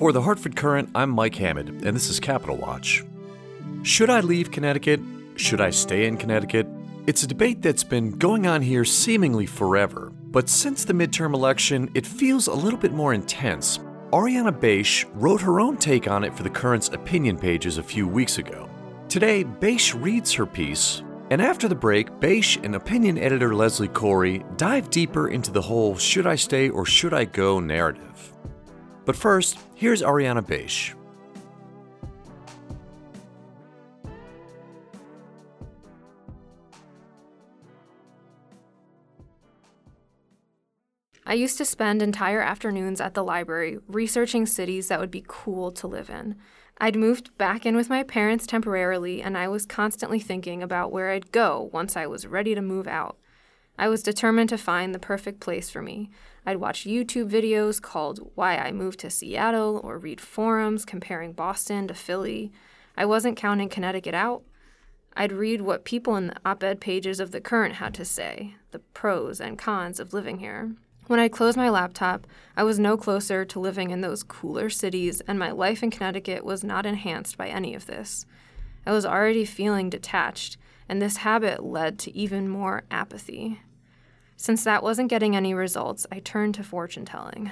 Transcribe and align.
For 0.00 0.12
the 0.12 0.22
Hartford 0.22 0.56
Courant, 0.56 0.88
I'm 0.94 1.10
Mike 1.10 1.34
Hammond, 1.34 1.84
and 1.84 1.94
this 1.94 2.08
is 2.08 2.18
Capitol 2.18 2.56
Watch. 2.56 3.04
Should 3.82 4.08
I 4.08 4.20
leave 4.20 4.50
Connecticut? 4.50 4.98
Should 5.36 5.60
I 5.60 5.68
stay 5.68 6.06
in 6.06 6.16
Connecticut? 6.16 6.66
It's 7.06 7.22
a 7.22 7.26
debate 7.26 7.60
that's 7.60 7.84
been 7.84 8.12
going 8.12 8.46
on 8.46 8.62
here 8.62 8.86
seemingly 8.86 9.44
forever, 9.44 10.10
but 10.30 10.48
since 10.48 10.86
the 10.86 10.94
midterm 10.94 11.34
election, 11.34 11.90
it 11.92 12.06
feels 12.06 12.46
a 12.46 12.54
little 12.54 12.78
bit 12.78 12.94
more 12.94 13.12
intense. 13.12 13.76
Ariana 14.10 14.58
Baish 14.58 15.04
wrote 15.12 15.42
her 15.42 15.60
own 15.60 15.76
take 15.76 16.08
on 16.08 16.24
it 16.24 16.34
for 16.34 16.44
the 16.44 16.48
Courant's 16.48 16.88
opinion 16.88 17.36
pages 17.36 17.76
a 17.76 17.82
few 17.82 18.08
weeks 18.08 18.38
ago. 18.38 18.70
Today, 19.10 19.44
Baish 19.44 19.94
reads 20.02 20.32
her 20.32 20.46
piece, 20.46 21.02
and 21.28 21.42
after 21.42 21.68
the 21.68 21.74
break, 21.74 22.08
Baish 22.20 22.58
and 22.64 22.74
opinion 22.74 23.18
editor 23.18 23.54
Leslie 23.54 23.88
Corey 23.88 24.46
dive 24.56 24.88
deeper 24.88 25.28
into 25.28 25.50
the 25.50 25.60
whole 25.60 25.94
should 25.98 26.26
I 26.26 26.36
stay 26.36 26.70
or 26.70 26.86
should 26.86 27.12
I 27.12 27.26
go 27.26 27.60
narrative. 27.60 28.29
But 29.10 29.16
first, 29.16 29.58
here's 29.74 30.02
Ariana 30.02 30.40
Baish. 30.40 30.94
I 41.26 41.34
used 41.34 41.58
to 41.58 41.64
spend 41.64 42.02
entire 42.02 42.40
afternoons 42.40 43.00
at 43.00 43.14
the 43.14 43.24
library 43.24 43.78
researching 43.88 44.46
cities 44.46 44.86
that 44.86 45.00
would 45.00 45.10
be 45.10 45.24
cool 45.26 45.72
to 45.72 45.88
live 45.88 46.08
in. 46.08 46.36
I'd 46.78 46.94
moved 46.94 47.36
back 47.36 47.66
in 47.66 47.74
with 47.74 47.90
my 47.90 48.04
parents 48.04 48.46
temporarily, 48.46 49.22
and 49.22 49.36
I 49.36 49.48
was 49.48 49.66
constantly 49.66 50.20
thinking 50.20 50.62
about 50.62 50.92
where 50.92 51.10
I'd 51.10 51.32
go 51.32 51.68
once 51.72 51.96
I 51.96 52.06
was 52.06 52.28
ready 52.28 52.54
to 52.54 52.62
move 52.62 52.86
out. 52.86 53.18
I 53.80 53.88
was 53.88 54.02
determined 54.02 54.50
to 54.50 54.58
find 54.58 54.94
the 54.94 54.98
perfect 54.98 55.40
place 55.40 55.70
for 55.70 55.80
me. 55.80 56.10
I'd 56.44 56.58
watch 56.58 56.84
YouTube 56.84 57.30
videos 57.30 57.80
called 57.80 58.30
Why 58.34 58.58
I 58.58 58.72
Moved 58.72 59.00
to 59.00 59.08
Seattle 59.08 59.80
or 59.82 59.96
read 59.96 60.20
forums 60.20 60.84
comparing 60.84 61.32
Boston 61.32 61.88
to 61.88 61.94
Philly. 61.94 62.52
I 62.94 63.06
wasn't 63.06 63.38
counting 63.38 63.70
Connecticut 63.70 64.12
out. 64.12 64.42
I'd 65.16 65.32
read 65.32 65.62
what 65.62 65.86
people 65.86 66.16
in 66.16 66.26
the 66.26 66.36
op 66.44 66.62
ed 66.62 66.78
pages 66.78 67.20
of 67.20 67.30
The 67.30 67.40
Courant 67.40 67.76
had 67.76 67.94
to 67.94 68.04
say, 68.04 68.54
the 68.70 68.80
pros 68.80 69.40
and 69.40 69.58
cons 69.58 69.98
of 69.98 70.12
living 70.12 70.40
here. 70.40 70.72
When 71.06 71.18
I 71.18 71.28
closed 71.28 71.56
my 71.56 71.70
laptop, 71.70 72.26
I 72.58 72.64
was 72.64 72.78
no 72.78 72.98
closer 72.98 73.46
to 73.46 73.60
living 73.60 73.90
in 73.92 74.02
those 74.02 74.22
cooler 74.22 74.68
cities, 74.68 75.22
and 75.22 75.38
my 75.38 75.52
life 75.52 75.82
in 75.82 75.90
Connecticut 75.90 76.44
was 76.44 76.62
not 76.62 76.84
enhanced 76.84 77.38
by 77.38 77.48
any 77.48 77.74
of 77.74 77.86
this. 77.86 78.26
I 78.84 78.92
was 78.92 79.06
already 79.06 79.46
feeling 79.46 79.88
detached, 79.88 80.58
and 80.86 81.00
this 81.00 81.16
habit 81.18 81.64
led 81.64 81.98
to 82.00 82.14
even 82.14 82.46
more 82.46 82.82
apathy. 82.90 83.60
Since 84.40 84.64
that 84.64 84.82
wasn't 84.82 85.10
getting 85.10 85.36
any 85.36 85.52
results, 85.52 86.06
I 86.10 86.18
turned 86.20 86.54
to 86.54 86.64
fortune 86.64 87.04
telling. 87.04 87.50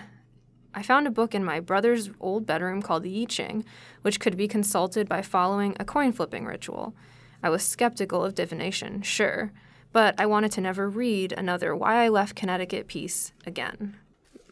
I 0.72 0.83
found 0.83 1.06
a 1.06 1.11
book 1.11 1.34
in 1.34 1.45
my 1.45 1.61
brother's 1.61 2.08
old 2.19 2.47
bedroom 2.47 2.80
called 2.80 3.03
the 3.03 3.20
I 3.20 3.27
Ching, 3.27 3.67
which 4.00 4.19
could 4.19 4.39
be 4.39 4.48
consulted 4.48 5.06
by 5.06 5.20
following 5.20 5.77
a 5.78 5.84
coin 5.84 6.12
flipping 6.12 6.47
ritual. 6.47 6.95
I 7.42 7.50
was 7.50 7.62
skeptical 7.62 8.25
of 8.25 8.34
divination, 8.34 9.03
sure, 9.03 9.53
but 9.92 10.14
I 10.19 10.25
wanted 10.25 10.50
to 10.53 10.62
never 10.62 10.89
read 10.89 11.34
another 11.34 11.77
Why 11.77 12.05
I 12.05 12.08
Left 12.08 12.34
Connecticut 12.34 12.89
piece 12.89 13.34
again. 13.45 13.98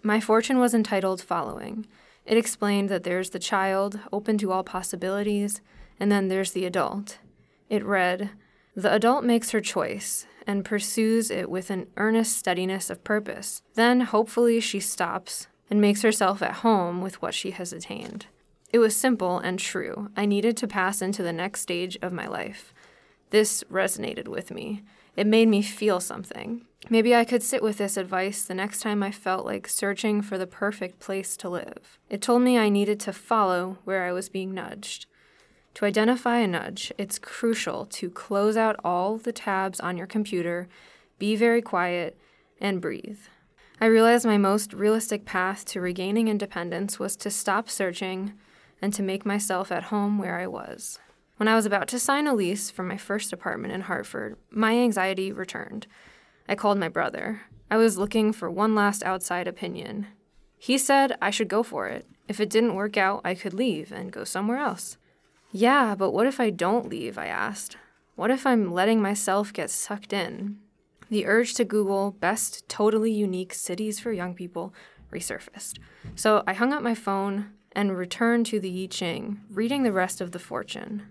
My 0.02 0.20
fortune 0.20 0.58
was 0.58 0.74
entitled 0.74 1.22
Following. 1.22 1.86
It 2.26 2.36
explained 2.36 2.90
that 2.90 3.04
there's 3.04 3.30
the 3.30 3.38
child, 3.38 3.98
open 4.12 4.36
to 4.38 4.52
all 4.52 4.62
possibilities, 4.62 5.62
and 5.98 6.12
then 6.12 6.28
there's 6.28 6.52
the 6.52 6.66
adult. 6.66 7.16
It 7.70 7.82
read, 7.82 8.28
The 8.74 8.92
adult 8.92 9.24
makes 9.24 9.52
her 9.52 9.62
choice 9.62 10.26
and 10.46 10.64
pursues 10.64 11.30
it 11.30 11.50
with 11.50 11.70
an 11.70 11.86
earnest 11.96 12.36
steadiness 12.36 12.90
of 12.90 13.04
purpose. 13.04 13.62
Then, 13.74 14.02
hopefully, 14.02 14.60
she 14.60 14.80
stops 14.80 15.48
and 15.70 15.80
makes 15.80 16.02
herself 16.02 16.42
at 16.42 16.56
home 16.56 17.00
with 17.00 17.20
what 17.20 17.34
she 17.34 17.50
has 17.52 17.72
attained. 17.72 18.26
It 18.72 18.78
was 18.78 18.96
simple 18.96 19.38
and 19.38 19.58
true. 19.58 20.10
I 20.16 20.26
needed 20.26 20.56
to 20.58 20.68
pass 20.68 21.02
into 21.02 21.22
the 21.22 21.32
next 21.32 21.60
stage 21.60 21.96
of 22.02 22.12
my 22.12 22.26
life. 22.26 22.72
This 23.30 23.64
resonated 23.70 24.28
with 24.28 24.50
me. 24.50 24.82
It 25.16 25.26
made 25.26 25.48
me 25.48 25.62
feel 25.62 25.98
something. 25.98 26.66
Maybe 26.88 27.14
I 27.14 27.24
could 27.24 27.42
sit 27.42 27.62
with 27.62 27.78
this 27.78 27.96
advice 27.96 28.44
the 28.44 28.54
next 28.54 28.80
time 28.80 29.02
I 29.02 29.10
felt 29.10 29.46
like 29.46 29.66
searching 29.66 30.22
for 30.22 30.38
the 30.38 30.46
perfect 30.46 31.00
place 31.00 31.36
to 31.38 31.48
live. 31.48 31.98
It 32.10 32.22
told 32.22 32.42
me 32.42 32.58
I 32.58 32.68
needed 32.68 33.00
to 33.00 33.12
follow 33.12 33.78
where 33.84 34.04
I 34.04 34.12
was 34.12 34.28
being 34.28 34.54
nudged. 34.54 35.06
To 35.76 35.84
identify 35.84 36.38
a 36.38 36.46
nudge, 36.46 36.90
it's 36.96 37.18
crucial 37.18 37.84
to 37.84 38.08
close 38.08 38.56
out 38.56 38.80
all 38.82 39.18
the 39.18 39.30
tabs 39.30 39.78
on 39.78 39.98
your 39.98 40.06
computer, 40.06 40.68
be 41.18 41.36
very 41.36 41.60
quiet, 41.60 42.16
and 42.58 42.80
breathe. 42.80 43.18
I 43.78 43.84
realized 43.84 44.24
my 44.24 44.38
most 44.38 44.72
realistic 44.72 45.26
path 45.26 45.66
to 45.66 45.82
regaining 45.82 46.28
independence 46.28 46.98
was 46.98 47.14
to 47.16 47.30
stop 47.30 47.68
searching 47.68 48.32
and 48.80 48.94
to 48.94 49.02
make 49.02 49.26
myself 49.26 49.70
at 49.70 49.92
home 49.92 50.18
where 50.18 50.40
I 50.40 50.46
was. 50.46 50.98
When 51.36 51.46
I 51.46 51.54
was 51.54 51.66
about 51.66 51.88
to 51.88 51.98
sign 51.98 52.26
a 52.26 52.34
lease 52.34 52.70
for 52.70 52.82
my 52.82 52.96
first 52.96 53.30
apartment 53.30 53.74
in 53.74 53.82
Hartford, 53.82 54.38
my 54.48 54.78
anxiety 54.78 55.30
returned. 55.30 55.86
I 56.48 56.54
called 56.54 56.78
my 56.78 56.88
brother. 56.88 57.42
I 57.70 57.76
was 57.76 57.98
looking 57.98 58.32
for 58.32 58.50
one 58.50 58.74
last 58.74 59.02
outside 59.02 59.46
opinion. 59.46 60.06
He 60.56 60.78
said 60.78 61.18
I 61.20 61.28
should 61.28 61.48
go 61.48 61.62
for 61.62 61.86
it. 61.86 62.06
If 62.28 62.40
it 62.40 62.48
didn't 62.48 62.76
work 62.76 62.96
out, 62.96 63.20
I 63.26 63.34
could 63.34 63.52
leave 63.52 63.92
and 63.92 64.10
go 64.10 64.24
somewhere 64.24 64.56
else. 64.56 64.96
Yeah, 65.52 65.94
but 65.94 66.10
what 66.10 66.26
if 66.26 66.38
I 66.40 66.50
don't 66.50 66.88
leave? 66.88 67.16
I 67.18 67.26
asked. 67.26 67.76
What 68.14 68.30
if 68.30 68.46
I'm 68.46 68.72
letting 68.72 69.00
myself 69.00 69.52
get 69.52 69.70
sucked 69.70 70.12
in? 70.12 70.58
The 71.08 71.26
urge 71.26 71.54
to 71.54 71.64
Google 71.64 72.12
best 72.12 72.68
totally 72.68 73.12
unique 73.12 73.54
cities 73.54 74.00
for 74.00 74.12
young 74.12 74.34
people 74.34 74.74
resurfaced. 75.12 75.78
So 76.14 76.42
I 76.46 76.52
hung 76.52 76.72
up 76.72 76.82
my 76.82 76.94
phone 76.94 77.52
and 77.72 77.96
returned 77.96 78.46
to 78.46 78.58
the 78.58 78.84
I 78.84 78.86
Ching, 78.86 79.40
reading 79.50 79.82
the 79.82 79.92
rest 79.92 80.20
of 80.20 80.32
the 80.32 80.38
fortune. 80.38 81.02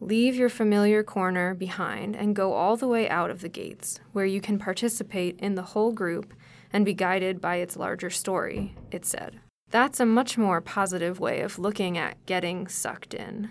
Leave 0.00 0.34
your 0.34 0.50
familiar 0.50 1.02
corner 1.02 1.54
behind 1.54 2.14
and 2.14 2.36
go 2.36 2.52
all 2.52 2.76
the 2.76 2.88
way 2.88 3.08
out 3.08 3.30
of 3.30 3.40
the 3.40 3.48
gates, 3.48 4.00
where 4.12 4.26
you 4.26 4.40
can 4.40 4.58
participate 4.58 5.38
in 5.38 5.54
the 5.54 5.62
whole 5.62 5.92
group 5.92 6.34
and 6.72 6.84
be 6.84 6.92
guided 6.92 7.40
by 7.40 7.56
its 7.56 7.76
larger 7.76 8.10
story, 8.10 8.76
it 8.90 9.06
said. 9.06 9.40
That's 9.76 10.00
a 10.00 10.06
much 10.06 10.38
more 10.38 10.62
positive 10.62 11.20
way 11.20 11.42
of 11.42 11.58
looking 11.58 11.98
at 11.98 12.24
getting 12.24 12.66
sucked 12.66 13.12
in. 13.12 13.50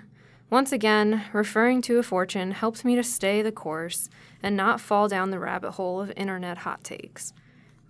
Once 0.50 0.72
again, 0.72 1.25
referring 1.34 1.84
to 1.84 2.00
a 2.00 2.03
fortune 2.03 2.50
helped 2.50 2.84
me 2.84 2.96
to 2.96 3.03
stay 3.03 3.44
the 3.44 3.52
course 3.52 4.09
and 4.41 4.58
not 4.58 4.81
fall 4.81 5.08
down 5.08 5.30
the 5.30 5.38
rabbit 5.38 5.74
hole 5.74 6.02
of 6.02 6.12
internet 6.18 6.58
hot 6.58 6.84
takes. 6.84 7.31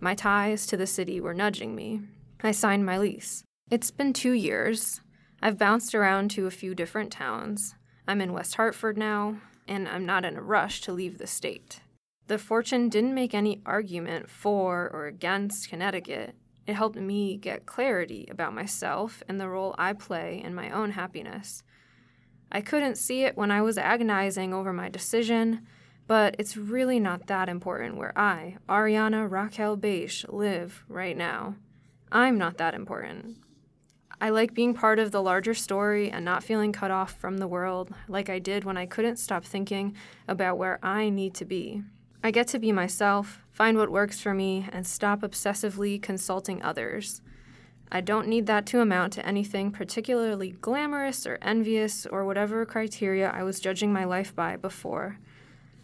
My 0.01 0.16
ties 0.16 0.68
to 0.68 0.75
the 0.75 0.85
city 0.85 1.22
were 1.22 1.34
nudging 1.34 1.75
me. 1.75 2.01
I 2.44 2.51
signed 2.51 2.85
my 2.85 2.97
lease. 2.97 3.46
It's 3.72 3.90
been 3.90 4.12
two 4.12 4.34
years. 4.34 5.00
I've 5.41 5.57
bounced 5.57 5.96
around 5.96 6.29
to 6.31 6.46
a 6.46 6.52
few 6.52 6.75
different 6.75 7.13
towns. 7.13 7.75
I'm 8.06 8.19
in 8.19 8.34
West 8.34 8.56
Hartford 8.56 8.97
now, 8.97 9.38
and 9.66 9.88
I'm 9.88 10.06
not 10.06 10.25
in 10.25 10.35
a 10.35 10.41
rush 10.41 10.81
to 10.81 10.91
leave 10.91 11.19
the 11.19 11.25
state. 11.25 11.79
The 12.28 12.38
fortune 12.38 12.90
didn't 12.90 13.16
make 13.16 13.34
any 13.34 13.62
argument 13.66 14.29
for 14.29 14.90
or 14.91 15.07
against 15.07 15.69
Connecticut. 15.69 16.35
It 16.68 16.74
helped 16.74 16.96
me 16.96 17.38
get 17.38 17.66
clarity 17.66 18.28
about 18.30 18.53
myself 18.53 19.22
and 19.28 19.40
the 19.40 19.50
role 19.50 19.76
I 19.78 19.94
play 19.94 20.42
in 20.44 20.56
my 20.56 20.72
own 20.72 20.92
happiness. 20.92 21.64
I 22.52 22.62
couldn't 22.62 22.98
see 22.98 23.24
it 23.24 23.38
when 23.38 23.52
I 23.52 23.62
was 23.62 23.78
agonizing 23.78 24.53
over 24.53 24.74
my 24.74 24.90
decision, 24.90 25.68
but 26.08 26.36
it's 26.40 26.58
really 26.58 27.00
not 27.00 27.28
that 27.28 27.50
important 27.50 27.98
where 27.98 28.18
I, 28.18 28.58
Ariana 28.70 29.30
Raquel 29.30 29.78
Baish, 29.78 30.26
live 30.31 30.84
right 30.88 31.18
now. 31.18 31.56
I'm 32.12 32.38
not 32.38 32.58
that 32.58 32.74
important. 32.74 33.38
I 34.22 34.30
like 34.30 34.53
being 34.53 34.74
part 34.74 34.97
of 35.00 35.12
the 35.12 35.22
larger 35.22 35.53
story 35.53 36.09
and 36.09 36.24
not 36.24 36.44
feeling 36.44 36.72
cut 36.72 36.92
off 36.92 37.20
from 37.20 37.38
the 37.38 37.47
world 37.47 37.94
like 38.08 38.30
I 38.30 38.40
did 38.40 38.64
when 38.64 38.78
I 38.78 38.86
couldn't 38.86 39.18
stop 39.18 39.44
thinking 39.44 39.96
about 40.28 40.58
where 40.58 40.80
I 40.82 41.09
need 41.09 41.34
to 41.36 41.46
be. 41.46 41.84
I 42.24 42.31
get 42.31 42.48
to 42.50 42.59
be 42.59 42.72
myself, 42.72 43.40
find 43.52 43.78
what 43.78 43.92
works 43.92 44.20
for 44.20 44.34
me, 44.34 44.68
and 44.72 44.86
stop 44.86 45.22
obsessively 45.22 46.02
consulting 46.02 46.62
others. 46.62 47.22
I 47.92 48.02
don't 48.02 48.28
need 48.28 48.48
that 48.48 48.66
to 48.68 48.81
amount 48.81 49.14
to 49.14 49.26
anything 49.26 49.72
particularly 49.72 50.52
glamorous 50.59 51.28
or 51.28 51.38
envious 51.41 52.06
or 52.06 52.26
whatever 52.26 52.66
criteria 52.66 53.29
I 53.29 53.44
was 53.44 53.59
judging 53.59 53.94
my 53.94 54.06
life 54.06 54.35
by 54.35 54.58
before. 54.58 55.20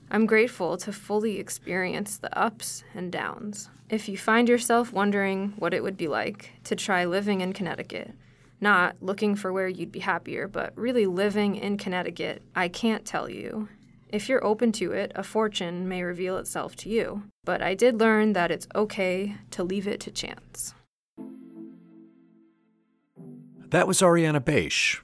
I'm 0.09 0.25
grateful 0.25 0.75
to 0.77 0.91
fully 0.91 1.39
experience 1.39 2.17
the 2.17 2.37
ups 2.37 2.83
and 2.93 3.11
downs. 3.11 3.69
If 3.89 4.09
you 4.09 4.17
find 4.17 4.49
yourself 4.49 4.91
wondering 4.91 5.53
what 5.57 5.73
it 5.73 5.83
would 5.83 5.95
be 5.95 6.07
like 6.07 6.51
to 6.65 6.75
try 6.75 7.05
living 7.05 7.41
in 7.41 7.53
Connecticut, 7.53 8.13
not 8.59 8.95
looking 8.99 9.35
for 9.35 9.53
where 9.53 9.67
you'd 9.67 9.91
be 9.91 9.99
happier, 9.99 10.47
but 10.47 10.73
really 10.75 11.05
living 11.05 11.55
in 11.55 11.77
Connecticut, 11.77 12.41
I 12.55 12.67
can't 12.67 13.05
tell 13.05 13.29
you. 13.29 13.69
If 14.11 14.27
you're 14.27 14.43
open 14.43 14.73
to 14.73 14.91
it, 14.91 15.13
a 15.15 15.23
fortune 15.23 15.87
may 15.87 16.03
reveal 16.03 16.37
itself 16.37 16.75
to 16.77 16.89
you. 16.89 17.23
But 17.45 17.61
I 17.61 17.73
did 17.73 17.99
learn 17.99 18.33
that 18.33 18.51
it's 18.51 18.67
okay 18.75 19.35
to 19.51 19.63
leave 19.63 19.87
it 19.87 20.01
to 20.01 20.11
chance. 20.11 20.73
That 23.69 23.87
was 23.87 24.01
Ariana 24.01 24.41
Baish. 24.41 24.99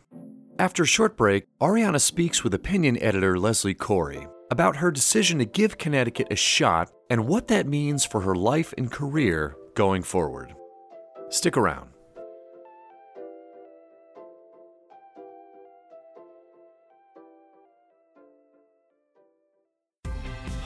After 0.60 0.84
a 0.84 0.88
short 0.88 1.16
break, 1.16 1.46
Ariana 1.62 2.02
speaks 2.02 2.44
with 2.44 2.54
opinion 2.54 3.02
editor 3.02 3.40
Leslie 3.40 3.74
Corey 3.74 4.28
about 4.52 4.78
her 4.78 4.92
decision 4.92 5.40
to 5.40 5.46
give 5.46 5.78
Connecticut 5.78 6.28
a 6.30 6.36
shot 6.36 6.92
and 7.10 7.28
what 7.28 7.48
that 7.48 7.66
means 7.66 8.06
for 8.06 8.22
her 8.22 8.36
life 8.36 8.74
and 8.78 8.92
career 8.92 9.56
going 9.76 10.04
forward. 10.04 10.54
Stick 11.30 11.56
around. 11.56 11.92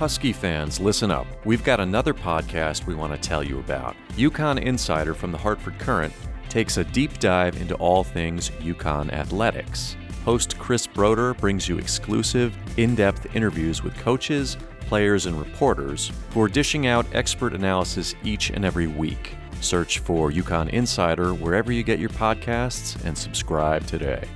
Husky 0.01 0.33
fans, 0.33 0.79
listen 0.79 1.11
up. 1.11 1.27
We've 1.45 1.63
got 1.63 1.79
another 1.79 2.11
podcast 2.11 2.87
we 2.87 2.95
want 2.95 3.13
to 3.13 3.19
tell 3.19 3.43
you 3.43 3.59
about. 3.59 3.95
UConn 4.13 4.59
Insider 4.59 5.13
from 5.13 5.31
the 5.31 5.37
Hartford 5.37 5.77
Courant 5.77 6.11
takes 6.49 6.77
a 6.77 6.83
deep 6.85 7.19
dive 7.19 7.61
into 7.61 7.75
all 7.75 8.03
things 8.03 8.49
UConn 8.61 9.13
athletics. 9.13 9.95
Host 10.25 10.57
Chris 10.57 10.87
Broder 10.87 11.35
brings 11.35 11.69
you 11.69 11.77
exclusive, 11.77 12.57
in 12.77 12.95
depth 12.95 13.35
interviews 13.35 13.83
with 13.83 13.95
coaches, 13.95 14.57
players, 14.79 15.27
and 15.27 15.39
reporters 15.39 16.11
who 16.33 16.41
are 16.41 16.49
dishing 16.49 16.87
out 16.87 17.05
expert 17.13 17.53
analysis 17.53 18.15
each 18.23 18.49
and 18.49 18.65
every 18.65 18.87
week. 18.87 19.35
Search 19.59 19.99
for 19.99 20.31
UConn 20.31 20.69
Insider 20.69 21.35
wherever 21.35 21.71
you 21.71 21.83
get 21.83 21.99
your 21.99 22.09
podcasts 22.09 22.99
and 23.05 23.15
subscribe 23.15 23.85
today. 23.85 24.27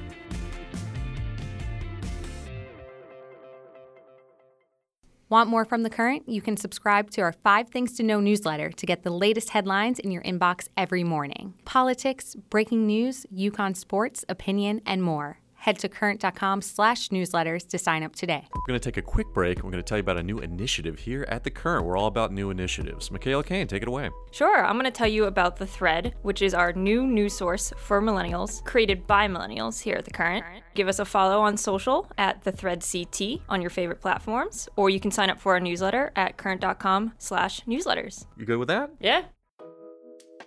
Want 5.27 5.49
more 5.49 5.65
from 5.65 5.81
The 5.81 5.89
Courant? 5.89 6.29
You 6.29 6.39
can 6.39 6.55
subscribe 6.55 7.09
to 7.11 7.21
our 7.21 7.31
Five 7.31 7.69
Things 7.69 7.93
to 7.93 8.03
Know 8.03 8.19
newsletter 8.19 8.69
to 8.69 8.85
get 8.85 9.01
the 9.01 9.09
latest 9.09 9.49
headlines 9.49 9.97
in 9.97 10.11
your 10.11 10.21
inbox 10.21 10.67
every 10.77 11.03
morning. 11.03 11.55
Politics, 11.65 12.35
breaking 12.51 12.85
news, 12.85 13.25
UConn 13.35 13.75
sports, 13.75 14.23
opinion, 14.29 14.81
and 14.85 15.01
more. 15.01 15.39
Head 15.65 15.79
to 15.79 15.89
courant.com 15.89 16.61
slash 16.61 17.09
newsletters 17.09 17.67
to 17.69 17.79
sign 17.79 18.03
up 18.03 18.15
today. 18.15 18.47
We're 18.53 18.61
going 18.67 18.79
to 18.79 18.83
take 18.83 18.97
a 18.97 19.01
quick 19.01 19.33
break. 19.33 19.63
We're 19.63 19.71
going 19.71 19.81
to 19.81 19.87
tell 19.87 19.97
you 19.97 20.01
about 20.01 20.19
a 20.19 20.21
new 20.21 20.37
initiative 20.37 20.99
here 20.99 21.25
at 21.27 21.43
The 21.43 21.49
Courant. 21.49 21.87
We're 21.87 21.97
all 21.97 22.05
about 22.05 22.31
new 22.31 22.51
initiatives. 22.51 23.09
Michaela 23.09 23.43
Kane, 23.43 23.65
take 23.65 23.81
it 23.81 23.87
away. 23.87 24.11
Sure, 24.29 24.63
I'm 24.63 24.75
going 24.75 24.85
to 24.85 24.91
tell 24.91 25.07
you 25.07 25.25
about 25.25 25.55
The 25.57 25.65
Thread, 25.65 26.13
which 26.21 26.43
is 26.43 26.53
our 26.53 26.71
new 26.73 27.07
news 27.07 27.33
source 27.33 27.73
for 27.77 27.99
millennials, 27.99 28.63
created 28.63 29.07
by 29.07 29.27
millennials 29.27 29.81
here 29.81 29.95
at 29.95 30.05
The 30.05 30.11
Courant. 30.11 30.45
Give 30.75 30.87
us 30.87 30.99
a 30.99 31.05
follow 31.05 31.41
on 31.41 31.57
social 31.57 32.11
at 32.19 32.43
The 32.43 32.51
Thread 32.51 32.85
CT 32.87 33.41
on 33.49 33.59
your 33.59 33.71
favorite 33.71 34.01
platforms, 34.01 34.69
or 34.75 34.91
you 34.91 34.99
can 34.99 35.09
sign 35.09 35.31
up 35.31 35.39
for 35.39 35.53
our 35.53 35.59
newsletter 35.59 36.11
at 36.15 36.37
courant.com 36.37 37.13
slash 37.17 37.61
newsletters. 37.61 38.27
You 38.37 38.45
good 38.45 38.59
with 38.59 38.67
that? 38.67 38.91
Yeah. 38.99 39.23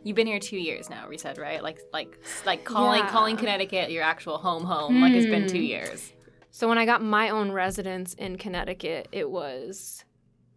You've 0.04 0.16
been 0.16 0.26
here 0.26 0.38
two 0.38 0.56
years 0.58 0.88
now, 0.88 1.06
we 1.08 1.18
said, 1.18 1.38
right? 1.38 1.62
Like, 1.62 1.80
like, 1.92 2.18
like 2.46 2.64
calling 2.64 3.00
Yeah. 3.00 3.10
calling 3.10 3.36
Connecticut 3.36 3.90
your 3.90 4.02
actual 4.04 4.38
home 4.38 4.64
home. 4.64 5.00
Like, 5.00 5.12
it's 5.12 5.26
been 5.26 5.42
Hmm. 5.42 5.48
two 5.48 5.60
years. 5.62 6.12
So 6.50 6.68
when 6.68 6.78
I 6.78 6.86
got 6.86 7.02
my 7.02 7.28
own 7.30 7.50
residence 7.52 8.14
in 8.14 8.36
Connecticut, 8.38 9.08
it 9.12 9.30
was 9.30 10.04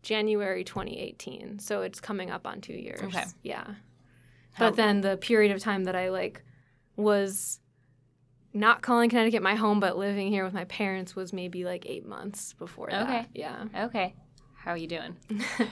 January 0.03 0.63
2018. 0.63 1.59
So 1.59 1.81
it's 1.81 1.99
coming 1.99 2.31
up 2.31 2.47
on 2.47 2.61
two 2.61 2.73
years. 2.73 3.01
Okay. 3.03 3.23
Yeah. 3.43 3.65
How- 4.53 4.69
But 4.69 4.75
then 4.77 5.01
the 5.01 5.17
period 5.17 5.51
of 5.51 5.59
time 5.61 5.83
that 5.85 5.95
I 5.95 6.09
like 6.09 6.43
was 6.95 7.59
not 8.53 8.81
calling 8.81 9.09
Connecticut 9.09 9.41
my 9.41 9.55
home, 9.55 9.79
but 9.79 9.97
living 9.97 10.29
here 10.29 10.43
with 10.43 10.53
my 10.53 10.65
parents 10.65 11.15
was 11.15 11.31
maybe 11.33 11.63
like 11.63 11.85
eight 11.87 12.05
months 12.05 12.53
before 12.53 12.89
that. 12.91 13.03
Okay. 13.03 13.27
Yeah. 13.33 13.65
Okay, 13.85 14.13
how 14.55 14.71
are 14.71 14.77
you 14.77 14.87
doing? 14.87 15.15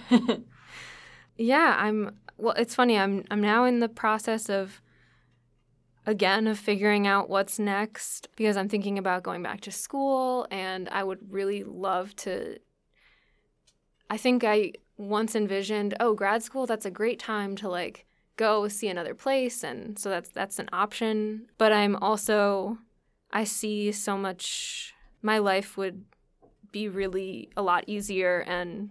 Yeah, 1.42 1.76
I'm 1.80 2.20
well 2.40 2.56
it's 2.58 2.76
funny, 2.76 2.98
I'm 2.98 3.26
I'm 3.30 3.42
now 3.42 3.66
in 3.66 3.80
the 3.80 3.90
process 3.90 4.50
of 4.50 4.82
again 6.06 6.48
of 6.48 6.58
figuring 6.58 7.06
out 7.06 7.30
what's 7.30 7.60
next 7.60 8.30
because 8.36 8.58
I'm 8.58 8.70
thinking 8.70 8.98
about 8.98 9.24
going 9.24 9.44
back 9.44 9.62
to 9.62 9.72
school 9.72 10.48
and 10.50 10.90
I 10.90 11.04
would 11.04 11.20
really 11.30 11.64
love 11.64 12.16
to 12.18 12.58
I 14.10 14.18
think 14.18 14.44
I 14.44 14.74
once 14.98 15.36
envisioned, 15.36 15.94
oh, 16.00 16.14
grad 16.14 16.42
school, 16.42 16.66
that's 16.66 16.86
a 16.86 16.92
great 16.92 17.20
time 17.20 17.56
to 17.58 17.70
like 17.70 18.06
go 18.38 18.68
see 18.68 18.88
another 18.88 19.14
place 19.14 19.64
and 19.64 20.00
so 20.00 20.10
that's 20.10 20.30
that's 20.30 20.60
an 20.60 20.70
option, 20.72 21.48
but 21.58 21.72
I'm 21.74 21.96
also 21.98 22.78
I 23.32 23.44
see 23.44 23.92
so 23.92 24.18
much 24.18 24.94
my 25.22 25.38
life 25.38 25.78
would 25.78 26.06
be 26.72 26.88
really 26.88 27.50
a 27.58 27.62
lot 27.62 27.84
easier 27.88 28.40
and 28.48 28.90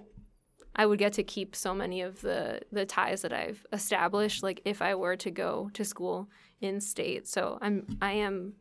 I 0.79 0.87
would 0.87 0.99
get 0.99 1.13
to 1.15 1.23
keep 1.23 1.55
so 1.55 1.75
many 1.75 2.01
of 2.01 2.21
the 2.23 2.63
the 2.73 2.87
ties 2.87 3.23
that 3.23 3.33
I've 3.33 3.67
established 3.73 4.43
like 4.43 4.63
if 4.65 4.81
I 4.81 4.95
were 4.95 5.17
to 5.17 5.31
go 5.31 5.71
to 5.75 5.85
school 5.85 6.29
in 6.61 6.81
state. 6.81 7.29
So 7.29 7.59
I'm 7.61 7.99
I 8.01 8.13
am 8.13 8.55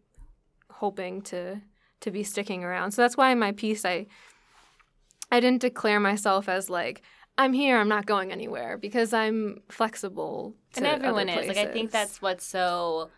hoping 0.72 1.22
to 1.24 1.62
to 2.02 2.12
be 2.12 2.24
sticking 2.24 2.64
around. 2.64 2.92
So 2.92 3.02
that's 3.04 3.16
why 3.16 3.32
in 3.32 3.40
my 3.40 3.52
piece 3.54 3.86
I 3.86 4.08
I 5.32 5.40
didn't 5.40 5.62
declare 5.62 6.00
myself 6.00 6.50
as 6.50 6.70
like 6.70 7.04
I'm 7.38 7.54
here, 7.54 7.78
I'm 7.78 7.90
not 7.90 8.08
going 8.08 8.32
anywhere 8.32 8.78
because 8.78 9.14
I'm 9.14 9.62
flexible 9.70 10.56
to 10.74 10.80
and 10.80 10.88
everyone 10.88 11.30
is 11.30 11.48
like 11.48 11.58
i 11.58 11.66
think 11.66 11.92
that's 11.92 12.22
what's 12.22 12.46
so 12.46 13.10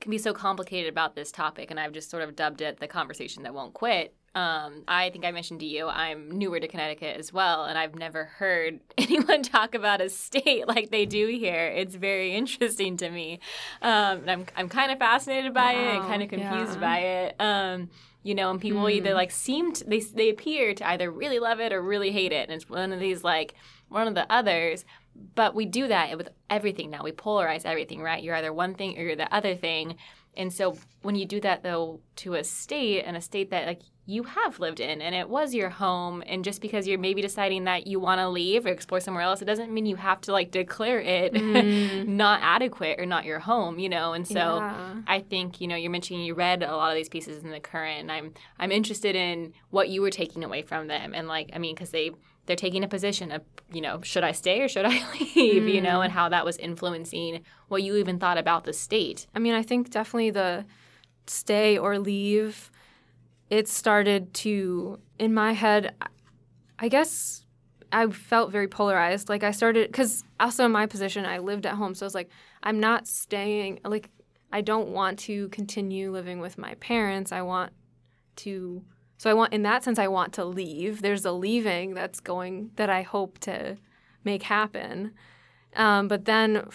can 0.00 0.10
be 0.10 0.18
so 0.18 0.32
complicated 0.32 0.90
about 0.90 1.14
this 1.14 1.30
topic 1.30 1.70
and 1.70 1.78
i've 1.78 1.92
just 1.92 2.10
sort 2.10 2.22
of 2.22 2.36
dubbed 2.36 2.60
it 2.60 2.78
the 2.80 2.86
conversation 2.86 3.42
that 3.42 3.52
won't 3.52 3.74
quit 3.74 4.14
um, 4.34 4.84
i 4.86 5.10
think 5.10 5.24
i 5.24 5.32
mentioned 5.32 5.60
to 5.60 5.66
you 5.66 5.88
i'm 5.88 6.30
newer 6.30 6.60
to 6.60 6.68
connecticut 6.68 7.18
as 7.18 7.32
well 7.32 7.64
and 7.64 7.76
i've 7.76 7.94
never 7.94 8.24
heard 8.24 8.80
anyone 8.98 9.42
talk 9.42 9.74
about 9.74 10.00
a 10.00 10.08
state 10.08 10.66
like 10.68 10.90
they 10.90 11.04
do 11.06 11.26
here 11.26 11.66
it's 11.66 11.94
very 11.94 12.34
interesting 12.34 12.96
to 12.96 13.10
me 13.10 13.40
um, 13.82 14.18
and 14.20 14.30
i'm, 14.30 14.46
I'm 14.56 14.68
kind 14.68 14.92
of 14.92 14.98
fascinated 14.98 15.52
by 15.52 15.72
it 15.72 15.96
and 15.96 16.04
kind 16.04 16.22
of 16.22 16.28
confused 16.28 16.74
yeah. 16.74 16.80
by 16.80 16.98
it 16.98 17.40
um, 17.40 17.90
you 18.22 18.34
know, 18.34 18.50
and 18.50 18.60
people 18.60 18.88
either 18.88 19.14
like 19.14 19.30
seem 19.30 19.72
to, 19.72 19.84
they 19.84 20.00
they 20.00 20.28
appear 20.28 20.74
to 20.74 20.88
either 20.88 21.10
really 21.10 21.38
love 21.38 21.60
it 21.60 21.72
or 21.72 21.80
really 21.80 22.12
hate 22.12 22.32
it, 22.32 22.48
and 22.48 22.52
it's 22.52 22.68
one 22.68 22.92
of 22.92 23.00
these 23.00 23.24
like 23.24 23.54
one 23.88 24.06
of 24.06 24.14
the 24.14 24.30
others. 24.30 24.84
But 25.34 25.54
we 25.54 25.66
do 25.66 25.88
that 25.88 26.16
with 26.16 26.28
everything 26.48 26.90
now. 26.90 27.02
We 27.02 27.12
polarize 27.12 27.64
everything, 27.64 28.02
right? 28.02 28.22
You're 28.22 28.36
either 28.36 28.52
one 28.52 28.74
thing 28.74 28.98
or 28.98 29.02
you're 29.02 29.16
the 29.16 29.34
other 29.34 29.54
thing. 29.54 29.96
And 30.36 30.52
so 30.52 30.76
when 31.02 31.14
you 31.14 31.26
do 31.26 31.40
that 31.40 31.62
though 31.62 32.00
to 32.16 32.34
a 32.34 32.44
state 32.44 33.02
and 33.02 33.16
a 33.16 33.20
state 33.20 33.50
that 33.50 33.66
like 33.66 33.80
you 34.10 34.22
have 34.24 34.58
lived 34.58 34.80
in 34.80 35.00
and 35.00 35.14
it 35.14 35.28
was 35.28 35.54
your 35.54 35.70
home 35.70 36.22
and 36.26 36.44
just 36.44 36.60
because 36.60 36.86
you're 36.86 36.98
maybe 36.98 37.22
deciding 37.22 37.64
that 37.64 37.86
you 37.86 38.00
want 38.00 38.18
to 38.18 38.28
leave 38.28 38.66
or 38.66 38.68
explore 38.68 39.00
somewhere 39.00 39.22
else 39.22 39.40
it 39.40 39.46
doesn't 39.46 39.72
mean 39.72 39.86
you 39.86 39.96
have 39.96 40.20
to 40.20 40.32
like 40.32 40.50
declare 40.50 41.00
it 41.00 41.32
mm. 41.34 42.06
not 42.06 42.40
adequate 42.42 42.98
or 42.98 43.06
not 43.06 43.24
your 43.24 43.38
home, 43.38 43.78
you 43.78 43.88
know. 43.88 44.12
And 44.12 44.26
so 44.26 44.34
Yeah. 44.34 44.94
I 45.06 45.20
think 45.20 45.60
you 45.60 45.68
know 45.68 45.76
you're 45.76 45.90
mentioning 45.90 46.22
you 46.22 46.34
read 46.34 46.62
a 46.62 46.76
lot 46.76 46.90
of 46.90 46.96
these 46.96 47.08
pieces 47.08 47.42
in 47.42 47.50
the 47.50 47.60
Courant, 47.60 48.00
and 48.00 48.12
I'm 48.12 48.32
I'm 48.58 48.72
interested 48.72 49.16
in 49.16 49.52
what 49.70 49.88
you 49.88 50.02
were 50.02 50.10
taking 50.10 50.44
away 50.44 50.62
from 50.62 50.86
them, 50.86 51.14
and 51.14 51.28
like 51.28 51.50
I 51.52 51.58
mean 51.58 51.74
because 51.74 51.90
they 51.90 52.12
they're 52.46 52.56
taking 52.56 52.84
a 52.84 52.88
position 52.88 53.30
of 53.32 53.42
you 53.72 53.80
know 53.80 54.00
should 54.02 54.24
I 54.24 54.32
stay 54.32 54.60
or 54.60 54.68
should 54.68 54.86
I 54.86 55.02
leave, 55.36 55.68
you 55.68 55.80
know, 55.80 56.00
and 56.00 56.12
mm. 56.12 56.16
how 56.16 56.28
that 56.28 56.44
was 56.44 56.56
influencing 56.56 57.42
what 57.68 57.82
you 57.82 57.96
even 57.96 58.18
thought 58.18 58.38
about 58.38 58.64
the 58.64 58.72
state. 58.72 59.26
I 59.34 59.38
mean, 59.38 59.54
I 59.54 59.62
think 59.62 59.90
definitely 59.90 60.30
the 60.30 60.64
stay 61.26 61.78
or 61.78 61.98
leave, 61.98 62.70
it 63.50 63.68
started 63.68 64.32
to, 64.32 64.98
in 65.18 65.34
my 65.34 65.52
head, 65.52 65.94
I 66.78 66.88
guess 66.88 67.44
I 67.92 68.06
felt 68.06 68.52
very 68.52 68.68
polarized. 68.68 69.28
Like, 69.28 69.42
I 69.42 69.50
started, 69.50 69.88
because 69.88 70.24
also 70.38 70.64
in 70.64 70.72
my 70.72 70.86
position, 70.86 71.26
I 71.26 71.38
lived 71.38 71.66
at 71.66 71.74
home. 71.74 71.94
So 71.94 72.06
I 72.06 72.08
was 72.08 72.14
like, 72.14 72.30
I'm 72.62 72.78
not 72.78 73.08
staying, 73.08 73.80
like, 73.84 74.08
I 74.52 74.60
don't 74.60 74.88
want 74.88 75.18
to 75.20 75.48
continue 75.48 76.10
living 76.12 76.40
with 76.40 76.56
my 76.58 76.74
parents. 76.74 77.32
I 77.32 77.42
want 77.42 77.72
to, 78.36 78.84
so 79.18 79.28
I 79.28 79.34
want, 79.34 79.52
in 79.52 79.62
that 79.64 79.84
sense, 79.84 79.98
I 79.98 80.08
want 80.08 80.32
to 80.34 80.44
leave. 80.44 81.02
There's 81.02 81.24
a 81.24 81.32
leaving 81.32 81.94
that's 81.94 82.20
going, 82.20 82.70
that 82.76 82.88
I 82.88 83.02
hope 83.02 83.38
to 83.40 83.76
make 84.24 84.44
happen. 84.44 85.12
Um, 85.76 86.08
but 86.08 86.24
then 86.24 86.68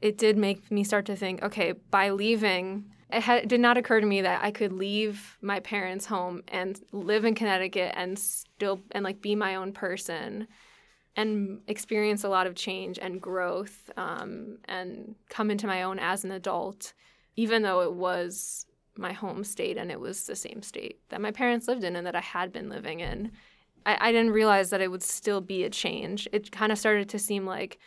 it 0.00 0.16
did 0.16 0.36
make 0.36 0.70
me 0.70 0.84
start 0.84 1.06
to 1.06 1.16
think, 1.16 1.42
okay, 1.42 1.74
by 1.90 2.10
leaving, 2.10 2.86
it, 3.12 3.48
did 3.48 3.60
not 3.60 3.76
occur 3.76 4.00
to 4.00 4.06
me 4.06 4.22
that 4.22 4.42
I 4.42 4.50
could 4.50 4.72
leave 4.72 5.38
my 5.40 5.60
parents' 5.60 6.06
home 6.06 6.42
and 6.48 6.80
live 6.92 7.24
in 7.24 7.34
Connecticut 7.34 7.92
and 7.96 8.18
still 8.18 8.80
and 8.92 9.04
like 9.04 9.20
be 9.20 9.34
my 9.34 9.56
own 9.56 9.72
person 9.72 10.46
and 11.16 11.60
experience 11.66 12.24
a 12.24 12.28
lot 12.28 12.46
of 12.46 12.54
change 12.54 12.98
and 12.98 13.20
growth 13.20 13.90
um, 13.96 14.58
and 14.66 15.14
come 15.28 15.50
into 15.50 15.66
my 15.66 15.82
own 15.82 15.98
as 15.98 16.24
an 16.24 16.30
adult, 16.30 16.92
even 17.36 17.62
though 17.62 17.80
it 17.80 17.92
was 17.92 18.66
my 18.96 19.12
home 19.12 19.44
state 19.44 19.76
and 19.76 19.90
it 19.90 20.00
was 20.00 20.26
the 20.26 20.36
same 20.36 20.62
state 20.62 21.00
that 21.08 21.20
my 21.20 21.30
parents 21.30 21.66
lived 21.66 21.84
in 21.84 21.96
and 21.96 22.06
that 22.06 22.16
I 22.16 22.20
had 22.20 22.52
been 22.52 22.68
living 22.68 23.00
in. 23.00 23.32
I, 23.86 24.08
I 24.08 24.12
didn't 24.12 24.32
realize 24.32 24.70
that 24.70 24.80
it 24.80 24.90
would 24.90 25.02
still 25.02 25.40
be 25.40 25.64
a 25.64 25.70
change. 25.70 26.28
It 26.32 26.52
kind 26.52 26.70
of 26.70 26.78
started 26.78 27.08
to 27.08 27.18
seem 27.18 27.46
like 27.46 27.78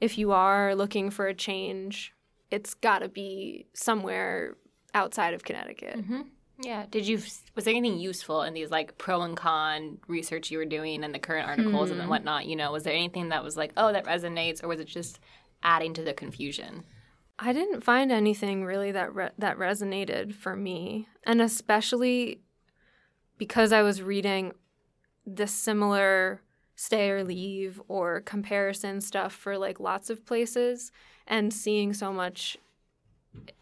if 0.00 0.18
you 0.18 0.32
are 0.32 0.74
looking 0.74 1.10
for 1.10 1.26
a 1.26 1.34
change, 1.34 2.12
it's 2.50 2.74
got 2.74 3.00
to 3.00 3.08
be 3.08 3.66
somewhere 3.74 4.56
outside 4.98 5.32
of 5.34 5.44
Connecticut. 5.44 5.98
Mm-hmm. 5.98 6.22
Yeah. 6.60 6.86
Did 6.90 7.06
you 7.06 7.18
was 7.54 7.64
there 7.64 7.74
anything 7.74 7.98
useful 7.98 8.42
in 8.42 8.52
these 8.52 8.70
like 8.70 8.98
pro 8.98 9.22
and 9.22 9.36
con 9.36 9.98
research 10.08 10.50
you 10.50 10.58
were 10.58 10.64
doing 10.64 11.04
and 11.04 11.14
the 11.14 11.20
Courant 11.20 11.48
articles 11.48 11.90
and 11.90 12.02
hmm. 12.02 12.08
whatnot? 12.08 12.46
You 12.46 12.56
know, 12.56 12.72
was 12.72 12.82
there 12.82 12.92
anything 12.92 13.28
that 13.28 13.44
was 13.44 13.56
like, 13.56 13.72
oh, 13.76 13.92
that 13.92 14.06
resonates, 14.06 14.62
or 14.62 14.68
was 14.68 14.80
it 14.80 14.88
just 14.88 15.20
adding 15.62 15.94
to 15.94 16.02
the 16.02 16.12
confusion? 16.12 16.82
I 17.38 17.52
didn't 17.52 17.84
find 17.84 18.10
anything 18.10 18.64
really 18.64 18.90
that 18.90 19.14
re- 19.14 19.30
that 19.38 19.56
resonated 19.56 20.34
for 20.34 20.56
me, 20.56 21.06
and 21.22 21.40
especially 21.40 22.40
because 23.38 23.72
I 23.72 23.82
was 23.82 24.02
reading 24.02 24.52
the 25.24 25.46
similar 25.46 26.42
stay 26.74 27.10
or 27.10 27.22
leave 27.22 27.80
or 27.86 28.20
comparison 28.22 29.00
stuff 29.00 29.32
for 29.32 29.56
like 29.56 29.78
lots 29.78 30.10
of 30.10 30.26
places 30.26 30.90
and 31.26 31.52
seeing 31.52 31.92
so 31.92 32.12
much 32.12 32.56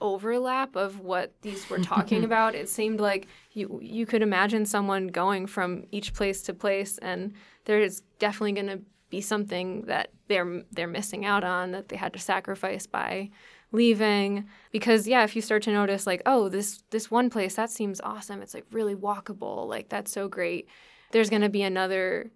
overlap 0.00 0.76
of 0.76 1.00
what 1.00 1.32
these 1.42 1.68
were 1.68 1.78
talking 1.94 2.24
about. 2.24 2.54
It 2.54 2.68
seemed 2.68 3.00
like 3.00 3.28
you 3.52 3.78
you 3.82 4.06
could 4.06 4.22
imagine 4.22 4.66
someone 4.66 5.08
going 5.08 5.46
from 5.46 5.84
each 5.90 6.14
place 6.14 6.42
to 6.42 6.54
place, 6.54 6.98
and 6.98 7.32
there's 7.64 8.00
definitely 8.18 8.52
going 8.52 8.78
to 8.78 8.80
be 9.10 9.20
something 9.20 9.82
that 9.82 10.10
they're 10.28 10.62
they're 10.72 10.86
missing 10.86 11.24
out 11.24 11.44
on 11.44 11.70
that 11.72 11.88
they 11.88 11.96
had 11.96 12.12
to 12.12 12.18
sacrifice 12.18 12.86
by 12.86 13.30
leaving. 13.72 14.46
Because 14.72 15.06
yeah 15.06 15.24
if 15.24 15.36
you 15.36 15.42
start 15.42 15.62
to 15.64 15.72
notice 15.72 16.06
like 16.06 16.22
oh 16.26 16.48
this 16.48 16.82
this 16.90 17.10
one 17.10 17.30
place 17.30 17.54
that 17.54 17.70
seems 17.70 18.00
awesome. 18.00 18.42
It's 18.42 18.54
like 18.54 18.66
really 18.70 18.94
walkable. 18.94 19.68
Like 19.68 19.88
that's 19.88 20.12
so 20.12 20.28
great. 20.28 20.68
There's 21.12 21.30
going 21.30 21.42
to 21.42 21.48
be 21.48 21.62
another 21.62 22.30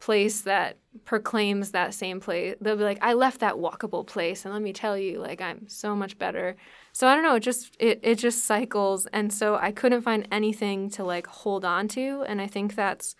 place 0.00 0.42
that 0.42 0.78
proclaims 1.04 1.70
that 1.70 1.94
same 1.94 2.20
place. 2.20 2.56
They'll 2.60 2.76
be 2.76 2.84
like 2.84 2.98
i 3.02 3.14
left 3.14 3.40
that 3.40 3.54
walkable 3.54 4.06
place 4.06 4.44
and 4.44 4.54
let 4.54 4.62
me 4.62 4.72
tell 4.72 4.96
you 4.96 5.18
like 5.18 5.40
i'm 5.40 5.68
so 5.68 5.96
much 5.96 6.18
better. 6.18 6.56
So 6.92 7.08
i 7.08 7.14
don't 7.14 7.24
know 7.24 7.34
it 7.34 7.40
just 7.40 7.74
it, 7.78 8.00
it 8.02 8.16
just 8.16 8.44
cycles 8.44 9.06
and 9.06 9.32
so 9.32 9.56
i 9.56 9.72
couldn't 9.72 10.02
find 10.02 10.28
anything 10.30 10.90
to 10.90 11.04
like 11.04 11.26
hold 11.26 11.64
on 11.64 11.88
to 11.88 12.24
and 12.26 12.40
i 12.40 12.46
think 12.46 12.74
that's 12.74 13.16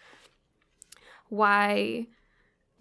why 1.28 2.07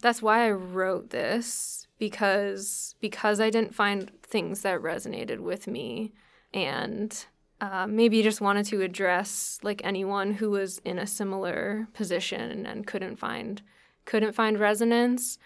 that's 0.01 0.21
why 0.21 0.45
i 0.45 0.51
wrote 0.51 1.09
this 1.09 1.87
because 1.97 2.95
because 2.99 3.39
i 3.39 3.49
didn't 3.49 3.73
find 3.73 4.11
things 4.21 4.61
that 4.61 4.79
resonated 4.81 5.39
with 5.39 5.65
me 5.65 6.13
and 6.53 7.25
uh, 7.61 7.87
maybe 7.87 8.21
just 8.21 8.41
wanted 8.41 8.65
to 8.65 8.81
address 8.81 9.57
like 9.63 9.81
anyone 9.83 10.33
who 10.33 10.51
was 10.51 10.79
in 10.79 10.99
a 10.99 11.07
similar 11.07 11.87
position 11.93 12.65
and 12.65 12.85
couldn't 12.85 13.15
find 13.15 13.61
couldn't 14.05 14.33
find 14.33 14.59
resonance 14.59 15.37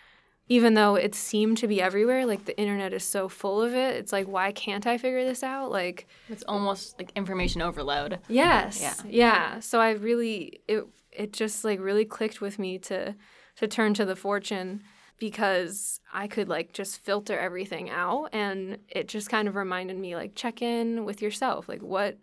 even 0.49 0.75
though 0.75 0.95
it 0.95 1.13
seemed 1.13 1.57
to 1.57 1.67
be 1.67 1.81
everywhere 1.81 2.25
like 2.25 2.45
the 2.45 2.57
internet 2.57 2.93
is 2.93 3.03
so 3.03 3.27
full 3.27 3.61
of 3.61 3.73
it 3.73 3.95
it's 3.97 4.11
like 4.13 4.27
why 4.27 4.51
can't 4.51 4.87
i 4.87 4.97
figure 4.97 5.25
this 5.25 5.43
out 5.43 5.69
like 5.71 6.07
It's 6.29 6.43
almost 6.47 6.97
like 6.97 7.11
information 7.15 7.61
overload. 7.61 8.19
yes 8.29 8.79
Yeah. 8.81 8.93
yeah 9.09 9.59
so 9.59 9.79
i 9.81 9.91
really 9.91 10.61
it 10.67 10.85
it 11.11 11.33
just 11.33 11.63
like 11.65 11.79
really 11.79 12.05
clicked 12.05 12.39
with 12.41 12.57
me 12.59 12.77
to 12.79 13.15
to 13.57 13.67
turn 13.67 13.93
to 13.95 14.05
the 14.05 14.15
fortune 14.15 14.83
because 15.19 15.99
i 16.13 16.27
could 16.27 16.47
like 16.47 16.71
just 16.73 17.03
filter 17.03 17.37
everything 17.37 17.89
out 17.89 18.29
and 18.33 18.77
it 18.87 19.07
just 19.07 19.29
kind 19.29 19.47
of 19.47 19.55
reminded 19.55 19.97
me 19.97 20.15
like 20.15 20.35
check 20.35 20.61
in 20.61 21.03
with 21.05 21.21
yourself 21.21 21.67
like 21.67 21.81
what 21.81 22.17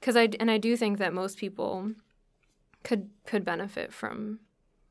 because 0.00 0.16
i 0.16 0.28
and 0.38 0.50
i 0.50 0.58
do 0.58 0.76
think 0.76 0.98
that 0.98 1.14
most 1.14 1.38
people 1.38 1.92
could 2.82 3.08
could 3.26 3.44
benefit 3.44 3.92
from 3.92 4.40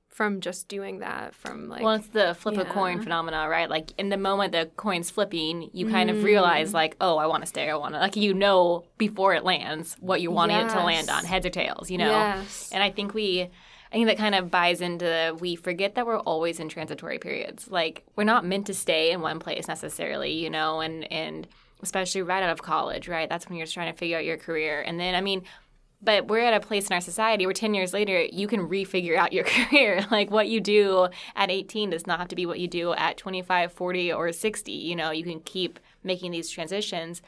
from 0.09 0.41
just 0.41 0.67
doing 0.67 0.99
that 0.99 1.33
from 1.33 1.69
like 1.69 1.81
well, 1.81 1.93
it's 1.93 2.07
the 2.07 2.35
flip 2.35 2.57
a 2.57 2.65
coin 2.65 2.97
Yeah. 2.97 3.03
phenomena, 3.03 3.47
right? 3.47 3.69
Like 3.69 3.91
in 3.97 4.09
the 4.09 4.17
moment 4.17 4.51
the 4.51 4.69
coin's 4.75 5.09
flipping, 5.09 5.69
you 5.71 5.87
kind 5.89 6.09
of 6.09 6.17
mm. 6.17 6.23
realize 6.23 6.73
like, 6.73 6.97
oh, 6.99 7.17
I 7.17 7.27
want 7.27 7.43
to 7.43 7.47
stay, 7.47 7.69
I 7.69 7.75
want 7.75 7.93
to 7.93 7.99
like 7.99 8.17
you 8.17 8.33
know 8.33 8.83
before 8.97 9.33
it 9.33 9.45
lands 9.45 9.95
what 10.01 10.19
you're 10.19 10.33
wanting 10.33 10.57
it 10.57 10.69
to 10.71 10.83
land 10.83 11.09
on, 11.09 11.23
heads 11.23 11.45
or 11.45 11.49
tails, 11.49 11.89
you 11.89 11.97
know. 11.97 12.09
Yes. 12.09 12.69
And 12.73 12.83
I 12.83 12.89
think 12.89 13.13
we, 13.13 13.43
I 13.43 13.95
think 13.95 14.07
that 14.07 14.17
kind 14.17 14.35
of 14.35 14.51
buys 14.51 14.81
into 14.81 15.37
we 15.39 15.55
forget 15.55 15.95
that 15.95 16.05
we're 16.05 16.19
always 16.19 16.59
in 16.59 16.67
transitory 16.67 17.19
periods. 17.19 17.69
Like 17.69 18.03
we're 18.17 18.25
not 18.25 18.45
meant 18.45 18.67
to 18.67 18.73
stay 18.73 19.11
in 19.11 19.21
one 19.21 19.39
place 19.39 19.67
necessarily, 19.69 20.33
you 20.33 20.49
know, 20.49 20.81
and 20.81 21.09
and 21.11 21.47
especially 21.81 22.23
right 22.23 22.43
out 22.43 22.49
of 22.49 22.61
college, 22.61 23.07
right? 23.07 23.29
That's 23.29 23.47
when 23.47 23.57
you're 23.57 23.67
trying 23.67 23.91
to 23.91 23.97
figure 23.97 24.17
out 24.17 24.25
your 24.25 24.37
career, 24.37 24.81
and 24.81 24.99
then 24.99 25.15
I 25.15 25.21
mean. 25.21 25.43
But 26.01 26.27
we're 26.27 26.39
at 26.39 26.53
a 26.53 26.65
place 26.65 26.87
in 26.87 26.93
our 26.93 27.01
society 27.01 27.45
where 27.45 27.53
10 27.53 27.73
years 27.73 27.93
later, 27.93 28.23
you 28.31 28.47
can 28.47 28.69
refigure 28.69 29.17
out 29.17 29.33
your 29.33 29.43
career. 29.45 30.05
Like 30.09 30.31
what 30.31 30.47
you 30.47 30.61
do 30.61 31.09
at 31.35 31.51
18 31.51 31.89
does 31.89 32.07
not 32.07 32.19
have 32.19 32.29
to 32.29 32.35
be 32.35 32.45
what 32.45 32.59
you 32.59 32.67
do 32.67 32.93
at 32.93 33.17
25, 33.17 33.71
40, 33.73 34.13
or 34.13 34.31
60. 34.31 34.71
You 34.71 34.95
know, 34.95 35.11
you 35.11 35.23
can 35.23 35.41
keep 35.41 35.79
making 36.03 36.31
these 36.31 36.49
transitions. 36.49 37.21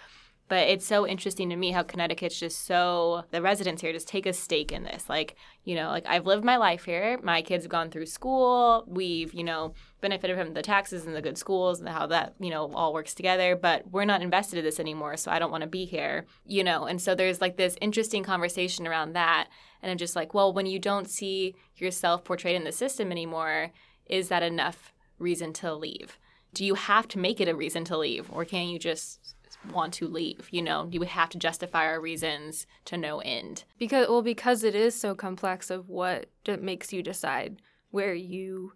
But 0.51 0.67
it's 0.67 0.85
so 0.85 1.07
interesting 1.07 1.49
to 1.51 1.55
me 1.55 1.71
how 1.71 1.81
Connecticut's 1.81 2.37
just 2.37 2.65
so 2.65 3.23
the 3.31 3.41
residents 3.41 3.81
here 3.81 3.93
just 3.93 4.09
take 4.09 4.25
a 4.25 4.33
stake 4.33 4.73
in 4.73 4.83
this. 4.83 5.07
Like, 5.07 5.37
you 5.63 5.75
know, 5.75 5.87
like 5.87 6.05
I've 6.05 6.25
lived 6.25 6.43
my 6.43 6.57
life 6.57 6.83
here. 6.83 7.17
My 7.23 7.41
kids 7.41 7.63
have 7.63 7.71
gone 7.71 7.89
through 7.89 8.07
school. 8.07 8.83
We've, 8.85 9.33
you 9.33 9.45
know, 9.45 9.75
benefited 10.01 10.37
from 10.37 10.53
the 10.53 10.61
taxes 10.61 11.05
and 11.05 11.15
the 11.15 11.21
good 11.21 11.37
schools 11.37 11.79
and 11.79 11.87
how 11.87 12.05
that, 12.07 12.33
you 12.37 12.49
know, 12.49 12.69
all 12.73 12.91
works 12.91 13.13
together. 13.13 13.55
But 13.55 13.89
we're 13.91 14.03
not 14.03 14.21
invested 14.21 14.59
in 14.59 14.65
this 14.65 14.77
anymore, 14.77 15.15
so 15.15 15.31
I 15.31 15.39
don't 15.39 15.51
want 15.51 15.61
to 15.61 15.69
be 15.69 15.85
here, 15.85 16.25
you 16.45 16.65
know. 16.65 16.83
And 16.83 17.01
so 17.01 17.15
there's 17.15 17.39
like 17.39 17.55
this 17.55 17.77
interesting 17.79 18.21
conversation 18.21 18.85
around 18.85 19.13
that. 19.13 19.47
And 19.81 19.89
I'm 19.89 19.97
just 19.97 20.17
like, 20.17 20.33
well, 20.33 20.51
when 20.51 20.65
you 20.65 20.79
don't 20.79 21.09
see 21.09 21.55
yourself 21.77 22.25
portrayed 22.25 22.57
in 22.57 22.65
the 22.65 22.73
system 22.73 23.09
anymore, 23.09 23.71
is 24.05 24.27
that 24.27 24.43
enough 24.43 24.91
reason 25.17 25.53
to 25.53 25.73
leave? 25.73 26.19
Do 26.53 26.65
you 26.65 26.75
have 26.75 27.07
to 27.07 27.19
make 27.19 27.39
it 27.39 27.47
a 27.47 27.55
reason 27.55 27.85
to 27.85 27.97
leave, 27.97 28.29
or 28.29 28.43
can 28.43 28.67
you 28.67 28.79
just 28.79 29.31
want 29.69 29.93
to 29.95 30.07
leave? 30.07 30.47
You 30.51 30.61
know, 30.61 30.87
you 30.91 31.01
have 31.01 31.29
to 31.29 31.37
justify 31.37 31.85
our 31.85 31.99
reasons 31.99 32.65
to 32.85 32.97
no 32.97 33.19
end. 33.19 33.63
because 33.77 34.07
well 34.07 34.21
because 34.21 34.63
it 34.63 34.75
is 34.75 34.99
so 34.99 35.13
complex 35.15 35.69
of 35.69 35.89
what 35.89 36.27
makes 36.61 36.91
you 36.93 37.03
decide 37.03 37.61
where 37.91 38.13
you 38.13 38.73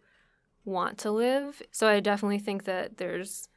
want 0.64 0.98
to 0.98 1.12
live 1.12 1.62
so 1.72 1.88
i 1.88 2.00
definitely 2.00 2.40
think 2.40 2.64
that 2.64 2.98
there's 2.98 3.48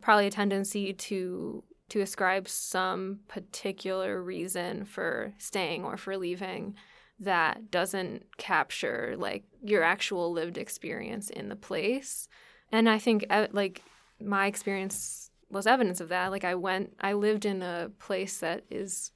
probably 0.00 0.26
a 0.28 0.30
tendency 0.30 0.92
to 0.92 1.62
to 1.88 2.00
ascribe 2.00 2.48
some 2.48 3.18
particular 3.26 4.22
reason 4.22 4.84
for 4.84 5.34
staying 5.38 5.84
or 5.84 5.96
for 5.96 6.16
leaving 6.16 6.74
that 7.18 7.70
doesn't 7.70 8.24
capture 8.38 9.14
like 9.18 9.44
your 9.62 9.82
actual 9.82 10.32
lived 10.32 10.56
experience 10.56 11.28
in 11.30 11.48
the 11.48 11.56
place 11.56 12.28
and 12.70 12.88
i 12.88 12.98
think 12.98 13.26
uh, 13.28 13.48
like 13.52 13.82
my 14.20 14.46
experience 14.46 15.29
was 15.50 15.66
evidence 15.66 16.00
of 16.00 16.08
that. 16.08 16.30
Like 16.30 16.44
i 16.44 16.54
went 16.54 16.94
i 17.00 17.12
lived 17.12 17.44
in 17.44 17.62
a 17.62 17.90
place 17.98 18.38
that 18.38 18.64
is 18.70 19.12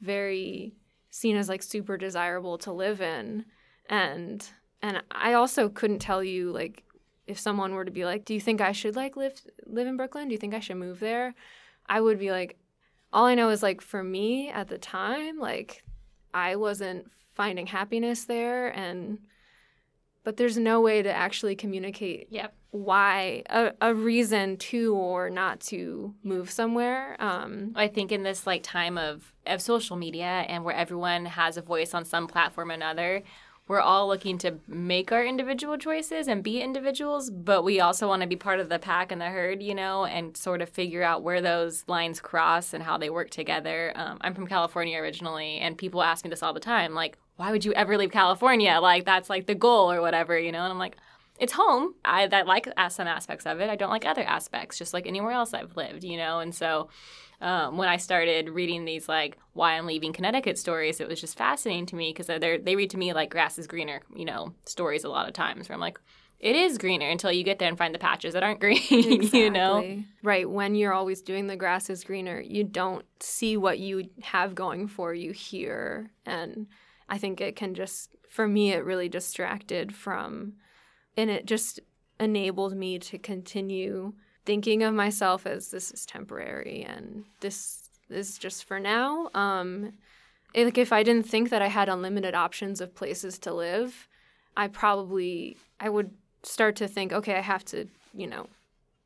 very 0.00 0.74
seen 1.10 1.36
as 1.36 1.48
like 1.48 1.62
super 1.62 1.96
desirable 1.96 2.58
to 2.58 2.72
live 2.72 3.00
in. 3.00 3.44
And 3.88 4.46
and 4.82 5.02
I 5.10 5.34
also 5.34 5.68
couldn't 5.68 5.98
tell 5.98 6.24
you 6.24 6.52
like 6.52 6.84
if 7.26 7.38
someone 7.38 7.74
were 7.74 7.84
to 7.84 7.90
be 7.90 8.04
like 8.04 8.24
do 8.24 8.34
you 8.34 8.40
think 8.40 8.60
I 8.60 8.72
should 8.72 8.96
like 8.96 9.16
live 9.16 9.40
live 9.66 9.86
in 9.86 9.96
Brooklyn? 9.96 10.28
Do 10.28 10.32
you 10.32 10.38
think 10.38 10.54
I 10.54 10.60
should 10.60 10.76
move 10.76 11.00
there? 11.00 11.34
I 11.86 12.00
would 12.00 12.18
be 12.18 12.30
like 12.30 12.58
all 13.12 13.26
I 13.26 13.34
know 13.34 13.50
is 13.50 13.62
like 13.62 13.80
for 13.80 14.02
me 14.02 14.48
at 14.50 14.68
the 14.68 14.78
time 14.78 15.38
like 15.38 15.82
I 16.32 16.56
wasn't 16.56 17.10
finding 17.34 17.66
happiness 17.66 18.24
there. 18.24 18.68
And 18.68 19.18
but 20.24 20.36
there's 20.36 20.58
no 20.58 20.80
way 20.80 21.02
to 21.02 21.12
actually 21.12 21.56
communicate 21.56 22.26
Yep. 22.30 22.54
why 22.70 23.42
a, 23.50 23.72
a 23.80 23.94
reason 23.94 24.56
to 24.58 24.94
or 24.94 25.30
not 25.30 25.60
to 25.60 26.14
move 26.22 26.50
somewhere 26.50 27.16
um 27.20 27.72
I 27.74 27.88
think 27.88 28.12
in 28.12 28.22
this 28.22 28.46
like 28.46 28.62
time 28.62 28.96
of 28.98 29.32
of 29.46 29.60
social 29.62 29.96
media 29.96 30.24
and 30.48 30.64
where 30.64 30.74
everyone 30.74 31.24
has 31.26 31.56
a 31.56 31.62
voice 31.62 31.94
on 31.94 32.04
some 32.04 32.26
platform 32.26 32.70
or 32.70 32.74
another, 32.74 33.22
we're 33.66 33.80
all 33.80 34.08
looking 34.08 34.36
to 34.38 34.58
make 34.66 35.12
our 35.12 35.24
individual 35.24 35.78
choices 35.78 36.26
and 36.26 36.42
be 36.42 36.60
individuals, 36.60 37.30
but 37.30 37.62
we 37.62 37.78
also 37.80 38.08
want 38.08 38.20
to 38.22 38.26
be 38.28 38.34
part 38.36 38.58
of 38.58 38.68
the 38.68 38.80
pack 38.80 39.12
and 39.12 39.20
the 39.20 39.26
herd, 39.26 39.62
you 39.62 39.74
know, 39.76 40.04
and 40.04 40.36
sort 40.36 40.60
of 40.60 40.68
figure 40.68 41.04
out 41.04 41.22
where 41.22 41.40
those 41.40 41.84
lines 41.86 42.20
cross 42.20 42.74
and 42.74 42.82
how 42.82 42.98
they 42.98 43.10
work 43.10 43.30
together. 43.30 43.92
Um, 43.94 44.18
I'm 44.22 44.34
from 44.34 44.48
California 44.48 44.98
originally, 44.98 45.58
and 45.58 45.78
people 45.78 46.02
ask 46.02 46.24
me 46.24 46.30
this 46.30 46.42
all 46.42 46.52
the 46.52 46.58
time, 46.60 46.94
like, 46.94 47.16
why 47.40 47.50
would 47.50 47.64
you 47.64 47.72
ever 47.72 47.96
leave 47.96 48.12
California? 48.12 48.78
Like 48.82 49.06
that's 49.06 49.30
like 49.30 49.46
the 49.46 49.54
goal 49.54 49.90
or 49.90 50.02
whatever, 50.02 50.38
you 50.38 50.52
know? 50.52 50.62
And 50.62 50.70
I'm 50.70 50.78
like, 50.78 50.96
it's 51.38 51.54
home. 51.54 51.94
I, 52.04 52.28
I 52.30 52.42
like 52.42 52.68
some 52.90 53.08
aspects 53.08 53.46
of 53.46 53.60
it. 53.60 53.70
I 53.70 53.76
don't 53.76 53.88
like 53.88 54.04
other 54.04 54.22
aspects, 54.22 54.76
just 54.76 54.92
like 54.92 55.06
anywhere 55.06 55.32
else 55.32 55.54
I've 55.54 55.74
lived, 55.74 56.04
you 56.04 56.18
know? 56.18 56.40
And 56.40 56.54
so 56.54 56.90
um, 57.40 57.78
when 57.78 57.88
I 57.88 57.96
started 57.96 58.50
reading 58.50 58.84
these, 58.84 59.08
like, 59.08 59.38
why 59.54 59.78
I'm 59.78 59.86
leaving 59.86 60.12
Connecticut 60.12 60.58
stories, 60.58 61.00
it 61.00 61.08
was 61.08 61.18
just 61.18 61.38
fascinating 61.38 61.86
to 61.86 61.96
me 61.96 62.12
because 62.12 62.26
they 62.26 62.58
they 62.58 62.76
read 62.76 62.90
to 62.90 62.98
me 62.98 63.14
like 63.14 63.30
grass 63.30 63.58
is 63.58 63.66
greener, 63.66 64.02
you 64.14 64.26
know, 64.26 64.52
stories 64.66 65.04
a 65.04 65.08
lot 65.08 65.26
of 65.26 65.32
times 65.32 65.66
where 65.66 65.74
I'm 65.74 65.80
like, 65.80 65.98
it 66.40 66.56
is 66.56 66.76
greener 66.76 67.08
until 67.08 67.32
you 67.32 67.42
get 67.42 67.58
there 67.58 67.68
and 67.68 67.78
find 67.78 67.94
the 67.94 67.98
patches 67.98 68.34
that 68.34 68.42
aren't 68.42 68.60
green, 68.60 68.82
you 69.32 69.50
know? 69.50 70.02
Right. 70.22 70.48
When 70.48 70.74
you're 70.74 70.92
always 70.92 71.22
doing 71.22 71.46
the 71.46 71.56
grass 71.56 71.88
is 71.88 72.04
greener, 72.04 72.38
you 72.38 72.64
don't 72.64 73.06
see 73.18 73.56
what 73.56 73.78
you 73.78 74.10
have 74.22 74.54
going 74.54 74.88
for 74.88 75.14
you 75.14 75.32
here. 75.32 76.10
And 76.26 76.66
I 77.10 77.18
think 77.18 77.40
it 77.40 77.56
can 77.56 77.74
just, 77.74 78.14
for 78.28 78.46
me, 78.46 78.72
it 78.72 78.84
really 78.84 79.08
distracted 79.08 79.94
from, 79.94 80.54
and 81.16 81.28
it 81.28 81.44
just 81.44 81.80
enabled 82.18 82.76
me 82.76 82.98
to 83.00 83.18
continue 83.18 84.12
thinking 84.46 84.82
of 84.82 84.94
myself 84.94 85.46
as 85.46 85.70
this 85.70 85.90
is 85.90 86.06
temporary 86.06 86.86
and 86.88 87.24
this 87.40 87.88
is 88.08 88.38
just 88.38 88.64
for 88.64 88.78
now. 88.78 89.28
Um, 89.34 89.92
it- 90.54 90.64
like 90.64 90.78
if 90.78 90.92
I 90.92 91.02
didn't 91.02 91.28
think 91.28 91.50
that 91.50 91.62
I 91.62 91.68
had 91.68 91.88
unlimited 91.88 92.34
options 92.34 92.80
of 92.80 92.94
places 92.94 93.38
to 93.40 93.52
live, 93.52 94.08
I 94.56 94.68
probably 94.68 95.56
I 95.78 95.88
would 95.88 96.10
start 96.42 96.76
to 96.76 96.88
think, 96.88 97.12
okay, 97.12 97.36
I 97.36 97.40
have 97.40 97.64
to, 97.66 97.86
you 98.14 98.26
know, 98.26 98.48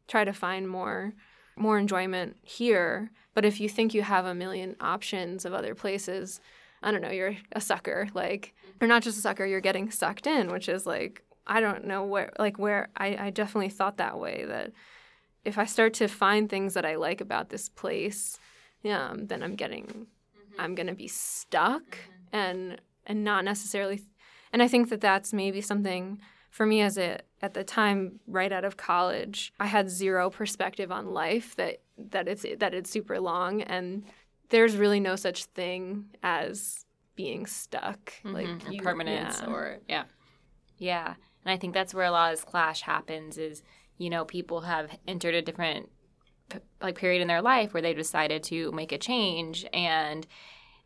try 0.09 0.25
to 0.25 0.33
find 0.33 0.69
more 0.69 1.15
more 1.57 1.79
enjoyment 1.79 2.37
here. 2.43 3.11
But 3.35 3.45
if 3.45 3.61
you 3.61 3.69
think 3.69 3.95
you 3.95 4.03
have 4.03 4.27
a 4.27 4.35
million 4.35 4.77
options 4.81 5.45
of 5.45 5.53
other 5.53 5.75
places, 5.75 6.41
I 6.85 6.93
don't 6.93 7.01
know, 7.01 7.11
you're 7.11 7.37
a 7.53 7.61
sucker. 7.61 8.09
Like 8.15 8.55
you're 8.81 8.89
not 8.89 9.03
just 9.03 9.19
a 9.19 9.23
sucker, 9.23 9.45
you're 9.45 9.61
getting 9.61 9.91
sucked 9.91 10.29
in, 10.29 10.53
which 10.53 10.69
is 10.69 10.87
like 10.87 11.25
I 11.47 11.61
don't 11.61 11.87
know 11.87 12.05
where 12.05 12.33
like 12.39 12.59
where 12.59 12.91
I, 12.97 13.17
I 13.17 13.31
definitely 13.31 13.71
thought 13.71 13.97
that 13.97 14.21
way 14.21 14.45
that 14.47 14.71
if 15.45 15.59
I 15.59 15.65
start 15.65 15.95
to 15.95 16.09
find 16.09 16.49
things 16.49 16.75
that 16.75 16.87
I 16.87 16.95
like 16.95 17.21
about 17.21 17.49
this 17.49 17.69
place 17.69 18.39
yeah, 18.85 19.09
um, 19.09 19.27
then 19.27 19.43
I'm 19.43 19.57
getting, 19.57 19.87
mm-hmm. 19.87 20.61
I'm 20.61 20.77
gonna 20.77 20.95
be 20.95 21.09
stuck 21.09 21.83
mm-hmm. 21.83 22.37
and 22.37 22.81
and 23.07 23.25
not 23.25 23.45
necessarily, 23.45 24.03
and 24.53 24.63
I 24.63 24.69
think 24.69 24.91
that 24.91 25.01
that's 25.01 25.33
maybe 25.33 25.61
something 25.61 26.21
for 26.51 26.67
me 26.67 26.83
as 26.83 26.97
a 26.97 27.19
at 27.43 27.55
the 27.55 27.65
time 27.65 28.21
right 28.29 28.53
out 28.53 28.65
of 28.65 28.77
college 28.77 29.53
i 29.59 29.67
had 29.67 29.91
zero 29.91 30.31
perspective 30.31 30.93
on 30.93 31.13
life 31.13 31.57
that 31.57 31.81
that 31.99 32.29
it's 32.29 32.47
that 32.61 32.73
it's 32.73 32.89
super 32.89 33.19
long 33.19 33.61
and 33.63 34.05
there's 34.51 34.77
really 34.77 35.01
no 35.01 35.17
such 35.17 35.45
thing 35.47 36.07
as 36.23 36.85
being 37.17 37.47
stuck. 37.47 38.13
Like 38.25 38.47
Mhm, 38.47 38.69
or 38.69 38.73
you- 38.73 38.83
permanence 38.83 39.41
yeah. 39.41 39.47
or 39.49 39.79
yeah. 39.89 40.05
Yeah. 40.79 41.15
And 41.45 41.53
i 41.53 41.57
think 41.57 41.75
that's 41.75 41.95
where 41.95 42.07
a 42.07 42.11
lot 42.11 42.33
of 42.33 42.39
this 42.39 42.45
clash 42.45 42.81
happens 42.83 43.37
is 43.39 43.63
you 43.99 44.09
know 44.11 44.25
people 44.25 44.63
have 44.63 44.91
entered 45.07 45.35
a 45.35 45.43
different 45.43 45.91
like 46.83 46.97
period 46.97 47.23
in 47.23 47.29
their 47.29 47.43
life 47.43 47.73
where 47.73 47.83
they 47.83 47.95
decided 47.95 48.43
to 48.45 48.71
make 48.73 48.93
a 48.93 48.99
change. 48.99 49.65
And 49.73 50.27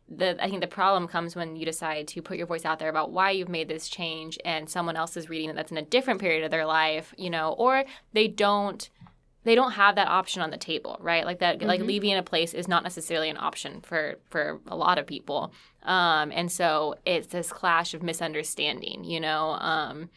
the 0.07 0.41
I 0.43 0.49
think 0.49 0.61
the 0.61 0.67
problem 0.67 1.07
comes 1.07 1.35
when 1.35 1.55
you 1.55 1.65
decide 1.65 2.07
to 2.09 2.21
put 2.21 2.37
your 2.37 2.47
voice 2.47 2.65
out 2.65 2.79
there 2.79 2.89
about 2.89 3.11
why 3.11 3.31
you've 3.31 3.49
made 3.49 3.67
this 3.67 3.87
change 3.89 4.37
and 4.45 4.69
someone 4.69 4.95
else 4.95 5.15
is 5.17 5.29
reading 5.29 5.49
it 5.49 5.55
that's 5.55 5.71
in 5.71 5.77
a 5.77 5.81
different 5.83 6.19
period 6.21 6.43
of 6.43 6.51
their 6.51 6.65
life, 6.65 7.13
you 7.17 7.29
know, 7.29 7.53
or 7.57 7.83
they 8.13 8.27
don't 8.27 8.89
they 9.43 9.55
don't 9.55 9.71
have 9.71 9.95
that 9.95 10.07
option 10.07 10.41
on 10.41 10.51
the 10.51 10.57
table, 10.57 10.97
right? 11.01 11.25
Like 11.25 11.39
that 11.39 11.61
like 11.61 11.81
leaving 11.81 12.15
a 12.15 12.23
place 12.23 12.53
is 12.53 12.67
not 12.67 12.83
necessarily 12.83 13.29
an 13.29 13.37
option 13.37 13.81
for 13.81 14.15
for 14.29 14.59
a 14.67 14.75
lot 14.75 14.97
of 14.97 15.07
people. 15.07 15.53
Um 15.83 16.31
and 16.33 16.51
so 16.51 16.95
it's 17.05 17.27
this 17.27 17.51
clash 17.51 17.93
of 17.93 18.03
misunderstanding, 18.03 19.03
you 19.03 19.19
know. 19.19 19.51
Um 19.51 20.09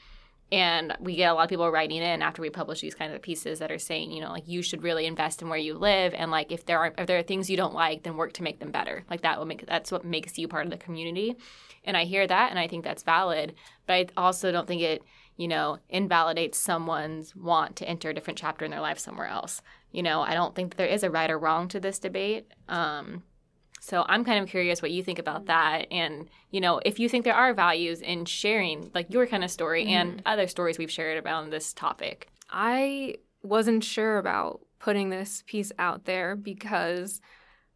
and 0.50 0.94
we 1.00 1.16
get 1.16 1.30
a 1.30 1.34
lot 1.34 1.44
of 1.44 1.48
people 1.48 1.70
writing 1.70 2.02
in 2.02 2.20
after 2.20 2.42
we 2.42 2.50
publish 2.50 2.82
these 2.82 2.94
kinds 2.94 3.14
of 3.14 3.22
pieces 3.22 3.58
that 3.60 3.72
are 3.72 3.78
saying, 3.78 4.10
you 4.10 4.20
know, 4.20 4.30
like 4.30 4.46
you 4.46 4.60
should 4.60 4.82
really 4.82 5.06
invest 5.06 5.40
in 5.40 5.48
where 5.48 5.58
you 5.58 5.72
live, 5.72 6.12
and 6.12 6.30
like 6.30 6.52
if 6.52 6.66
there 6.66 6.78
are 6.78 6.92
if 6.98 7.06
there 7.06 7.18
are 7.18 7.22
things 7.22 7.48
you 7.48 7.56
don't 7.56 7.72
like, 7.72 8.02
then 8.02 8.18
work 8.18 8.34
to 8.34 8.42
make 8.42 8.58
them 8.58 8.70
better. 8.70 9.02
Like 9.08 9.22
that 9.22 9.38
will 9.38 9.46
make 9.46 9.64
that's 9.66 9.90
what 9.90 10.04
makes 10.04 10.36
you 10.36 10.48
part 10.48 10.66
of 10.66 10.70
the 10.70 10.76
community. 10.76 11.36
And 11.84 11.96
I 11.96 12.04
hear 12.04 12.26
that, 12.26 12.50
and 12.50 12.58
I 12.58 12.68
think 12.68 12.84
that's 12.84 13.02
valid. 13.02 13.54
But 13.86 13.94
I 13.94 14.06
also 14.16 14.52
don't 14.52 14.66
think 14.66 14.82
it, 14.82 15.02
you 15.36 15.48
know, 15.48 15.78
invalidates 15.88 16.58
someone's 16.58 17.34
want 17.34 17.76
to 17.76 17.88
enter 17.88 18.10
a 18.10 18.14
different 18.14 18.38
chapter 18.38 18.64
in 18.64 18.70
their 18.70 18.80
life 18.80 18.98
somewhere 18.98 19.26
else. 19.26 19.62
You 19.90 20.02
know, 20.02 20.22
I 20.22 20.34
don't 20.34 20.54
think 20.54 20.70
that 20.70 20.76
there 20.76 20.86
is 20.86 21.02
a 21.02 21.10
right 21.10 21.30
or 21.30 21.38
wrong 21.38 21.68
to 21.68 21.80
this 21.80 21.98
debate. 21.98 22.46
Um, 22.68 23.22
so 23.80 24.04
I'm 24.08 24.24
kind 24.24 24.42
of 24.42 24.48
curious 24.48 24.80
what 24.80 24.92
you 24.92 25.02
think 25.02 25.18
about 25.18 25.46
that, 25.46 25.86
and 25.90 26.28
you 26.50 26.60
know, 26.60 26.80
if 26.84 27.00
you 27.00 27.08
think 27.08 27.24
there 27.24 27.34
are 27.34 27.52
values 27.52 28.00
in 28.00 28.24
sharing 28.26 28.90
like 28.94 29.12
your 29.12 29.26
kind 29.26 29.42
of 29.42 29.50
story 29.50 29.86
and 29.86 30.22
other 30.24 30.46
stories 30.46 30.78
we've 30.78 30.90
shared 30.90 31.24
around 31.24 31.50
this 31.50 31.72
topic. 31.72 32.28
I 32.48 33.16
wasn't 33.42 33.82
sure 33.82 34.18
about 34.18 34.60
putting 34.78 35.10
this 35.10 35.42
piece 35.46 35.72
out 35.78 36.04
there 36.04 36.36
because 36.36 37.20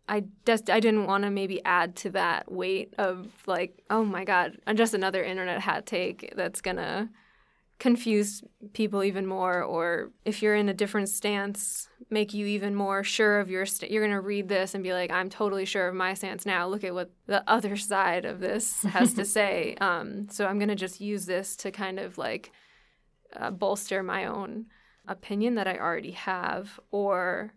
I 0.08 0.24
just 0.44 0.70
I 0.70 0.80
didn't 0.80 1.06
want 1.06 1.24
to 1.24 1.30
maybe 1.30 1.64
add 1.64 1.96
to 1.96 2.10
that 2.10 2.50
weight 2.50 2.94
of 2.98 3.28
like 3.46 3.82
oh 3.90 4.04
my 4.04 4.24
god 4.24 4.58
just 4.74 4.94
another 4.94 5.24
internet 5.24 5.60
hat 5.60 5.86
take 5.86 6.32
that's 6.36 6.60
gonna 6.60 7.10
confuse 7.78 8.42
people 8.72 9.04
even 9.04 9.26
more 9.26 9.62
or 9.62 10.10
if 10.24 10.42
you're 10.42 10.54
in 10.54 10.68
a 10.68 10.74
different 10.74 11.08
stance 11.10 11.88
make 12.08 12.32
you 12.32 12.46
even 12.46 12.74
more 12.74 13.04
sure 13.04 13.38
of 13.38 13.50
your 13.50 13.66
st- 13.66 13.90
you're 13.90 14.02
going 14.02 14.16
to 14.16 14.20
read 14.20 14.48
this 14.48 14.74
and 14.74 14.82
be 14.82 14.94
like 14.94 15.10
i'm 15.10 15.28
totally 15.28 15.66
sure 15.66 15.88
of 15.88 15.94
my 15.94 16.14
stance 16.14 16.46
now. 16.46 16.66
Look 16.66 16.84
at 16.84 16.94
what 16.94 17.10
the 17.26 17.42
other 17.46 17.76
side 17.92 18.24
of 18.24 18.40
this 18.40 18.82
has 18.84 19.12
to 19.14 19.24
say. 19.36 19.74
Um, 19.80 20.28
so 20.30 20.46
i'm 20.46 20.58
going 20.58 20.70
to 20.70 20.74
just 20.74 21.00
use 21.00 21.26
this 21.26 21.54
to 21.56 21.70
kind 21.70 21.98
of 21.98 22.16
like 22.16 22.50
uh, 23.34 23.50
bolster 23.50 24.02
my 24.02 24.24
own 24.24 24.66
opinion 25.06 25.56
that 25.56 25.68
i 25.68 25.76
already 25.76 26.12
have 26.12 26.80
or 26.90 27.52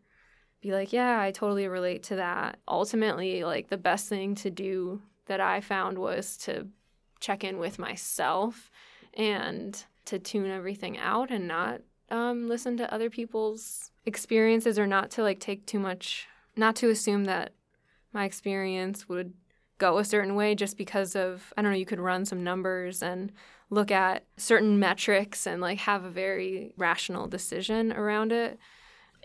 be 0.61 0.73
like 0.73 0.91
yeah 0.91 1.21
i 1.21 1.31
totally 1.31 1.67
relate 1.67 2.03
to 2.03 2.17
that. 2.17 2.59
Ultimately 2.67 3.45
like 3.45 3.69
the 3.69 3.77
best 3.77 4.09
thing 4.09 4.35
to 4.35 4.49
do 4.49 5.01
that 5.27 5.39
i 5.39 5.61
found 5.61 5.97
was 5.97 6.35
to 6.37 6.67
check 7.21 7.45
in 7.45 7.57
with 7.57 7.79
myself 7.79 8.69
and 9.13 9.85
to 10.09 10.19
tune 10.19 10.49
everything 10.49 10.97
out 10.97 11.29
and 11.29 11.47
not 11.47 11.81
um, 12.09 12.47
listen 12.47 12.77
to 12.77 12.91
other 12.93 13.09
people's 13.09 13.91
experiences 14.05 14.79
or 14.79 14.87
not 14.87 15.11
to 15.11 15.21
like 15.21 15.39
take 15.39 15.65
too 15.65 15.79
much 15.79 16.27
not 16.55 16.75
to 16.75 16.89
assume 16.89 17.25
that 17.25 17.53
my 18.11 18.25
experience 18.25 19.07
would 19.07 19.33
go 19.77 19.99
a 19.99 20.03
certain 20.03 20.33
way 20.35 20.55
just 20.55 20.77
because 20.77 21.15
of 21.15 21.53
i 21.55 21.61
don't 21.61 21.71
know 21.71 21.77
you 21.77 21.85
could 21.85 21.99
run 21.99 22.25
some 22.25 22.43
numbers 22.43 23.03
and 23.03 23.31
look 23.69 23.91
at 23.91 24.25
certain 24.35 24.79
metrics 24.79 25.45
and 25.45 25.61
like 25.61 25.77
have 25.77 26.03
a 26.03 26.09
very 26.09 26.73
rational 26.75 27.27
decision 27.27 27.93
around 27.93 28.31
it 28.31 28.57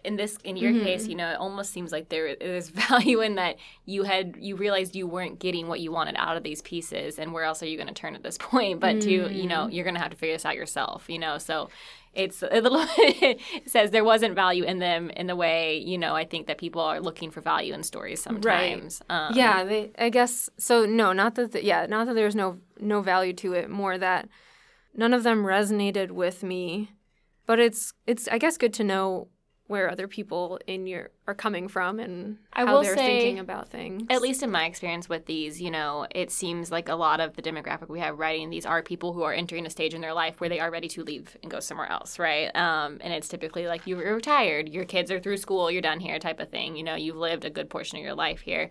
in 0.05 0.17
this 0.17 0.39
in 0.45 0.57
your 0.57 0.73
case 0.73 1.07
you 1.07 1.15
know 1.15 1.31
it 1.31 1.37
almost 1.37 1.73
seems 1.73 1.93
like 1.93 2.09
there 2.09 2.27
is 2.27 2.69
value 2.89 3.21
in 3.21 3.37
that 3.37 3.57
you 3.85 4.03
had 4.03 4.37
you 4.39 4.57
realized 4.57 4.95
you 4.95 5.07
weren't 5.07 5.39
getting 5.39 5.69
what 5.69 5.81
you 5.81 5.91
wanted 5.91 6.15
out 6.19 6.37
of 6.37 6.43
these 6.43 6.63
pieces 6.63 7.19
and 7.19 7.33
where 7.33 7.45
else 7.45 7.63
are 7.63 7.67
you 7.67 7.77
going 7.77 7.89
to 7.89 7.95
turn 7.95 8.15
at 8.15 8.23
this 8.23 8.39
point? 8.53 8.81
But 8.81 9.01
to 9.03 9.11
you 9.11 9.47
know 9.47 9.69
you're 9.69 9.85
going 9.85 9.95
to 9.95 10.01
have 10.01 10.11
to 10.11 10.17
figure 10.17 10.35
this 10.35 10.45
out 10.45 10.57
yourself 10.57 11.05
you 11.09 11.19
know? 11.19 11.39
So 11.39 11.71
it's 12.13 12.43
a 12.43 12.61
little 12.61 12.85
it 12.99 13.41
says 13.67 13.91
there 13.91 14.05
wasn't 14.05 14.35
value 14.35 14.63
in 14.65 14.79
them 14.79 15.11
in 15.11 15.27
the 15.27 15.35
way 15.35 15.79
you 15.79 15.99
know 15.99 16.15
i 16.15 16.25
think 16.25 16.47
that 16.47 16.59
people 16.59 16.81
are 16.81 17.01
looking 17.01 17.29
for 17.29 17.41
value 17.41 17.75
in 17.75 17.83
stories 17.83 18.23
sometimes 18.23 19.03
um, 19.11 19.35
yeah 19.35 19.65
they 19.65 19.91
i 19.99 20.09
guess 20.09 20.49
so 20.57 20.87
no 20.87 21.13
not 21.13 21.35
that 21.35 21.51
the, 21.51 21.65
yeah 21.65 21.87
not 21.87 22.07
that 22.07 22.15
there's 22.15 22.37
no 22.37 22.57
no 22.79 23.01
value 23.01 23.33
to 23.33 23.53
it 23.53 23.69
more 23.69 23.99
that 23.99 24.29
none 24.95 25.13
of 25.13 25.23
them 25.23 25.45
resonated 25.45 26.11
with 26.11 26.43
me. 26.43 26.91
But 27.47 27.59
it's 27.59 27.93
it's 28.07 28.27
i 28.29 28.39
guess 28.39 28.57
good 28.57 28.73
to 28.75 28.85
know 28.85 29.29
where 29.67 29.91
other 29.91 30.07
people 30.07 30.59
in 30.67 30.87
your 30.87 31.11
are 31.27 31.35
coming 31.35 31.69
from 31.69 31.99
and 31.99 32.37
I 32.53 32.67
how 32.67 32.83
they're 32.83 32.95
say, 32.95 33.21
thinking 33.21 33.39
about 33.39 33.69
things 33.69 34.05
At 34.11 34.21
least 34.21 34.43
in 34.43 34.51
my 34.51 34.67
experience 34.67 35.09
with 35.09 35.25
these, 35.25 35.61
you 35.61 35.71
know, 35.71 36.07
it 36.11 36.31
seems 36.31 36.71
like 36.71 36.89
a 36.91 36.95
lot 36.95 37.21
of 37.21 37.35
the 37.35 37.43
demographic 37.43 37.89
we 37.89 38.01
have 38.01 38.19
writing 38.19 38.51
these 38.51 38.67
are 38.67 38.83
people 38.83 39.15
who 39.15 39.23
are 39.23 39.33
entering 39.33 39.65
a 39.65 39.71
stage 39.71 39.95
in 39.95 40.03
their 40.03 40.13
life 40.13 40.39
where 40.41 40.51
they 40.51 40.61
are 40.61 40.71
ready 40.71 40.89
to 40.89 41.03
leave 41.03 41.37
and 41.43 41.51
go 41.51 41.61
somewhere 41.61 41.91
else, 41.91 42.19
right? 42.19 42.55
Um, 42.55 42.99
and 43.01 43.15
it's 43.15 43.29
typically 43.29 43.67
like 43.67 43.87
you're 43.87 44.15
retired, 44.15 44.69
your 44.69 44.85
kids 44.85 45.11
are 45.11 45.19
through 45.19 45.39
school, 45.39 45.71
you're 45.71 45.81
done 45.81 46.01
here, 46.01 46.19
type 46.19 46.41
of 46.41 46.51
thing. 46.51 46.77
You 46.77 46.83
know, 46.83 46.95
you've 46.95 47.17
lived 47.17 47.47
a 47.47 47.51
good 47.51 47.71
portion 47.71 47.97
of 47.97 48.05
your 48.05 48.15
life 48.15 48.41
here, 48.41 48.71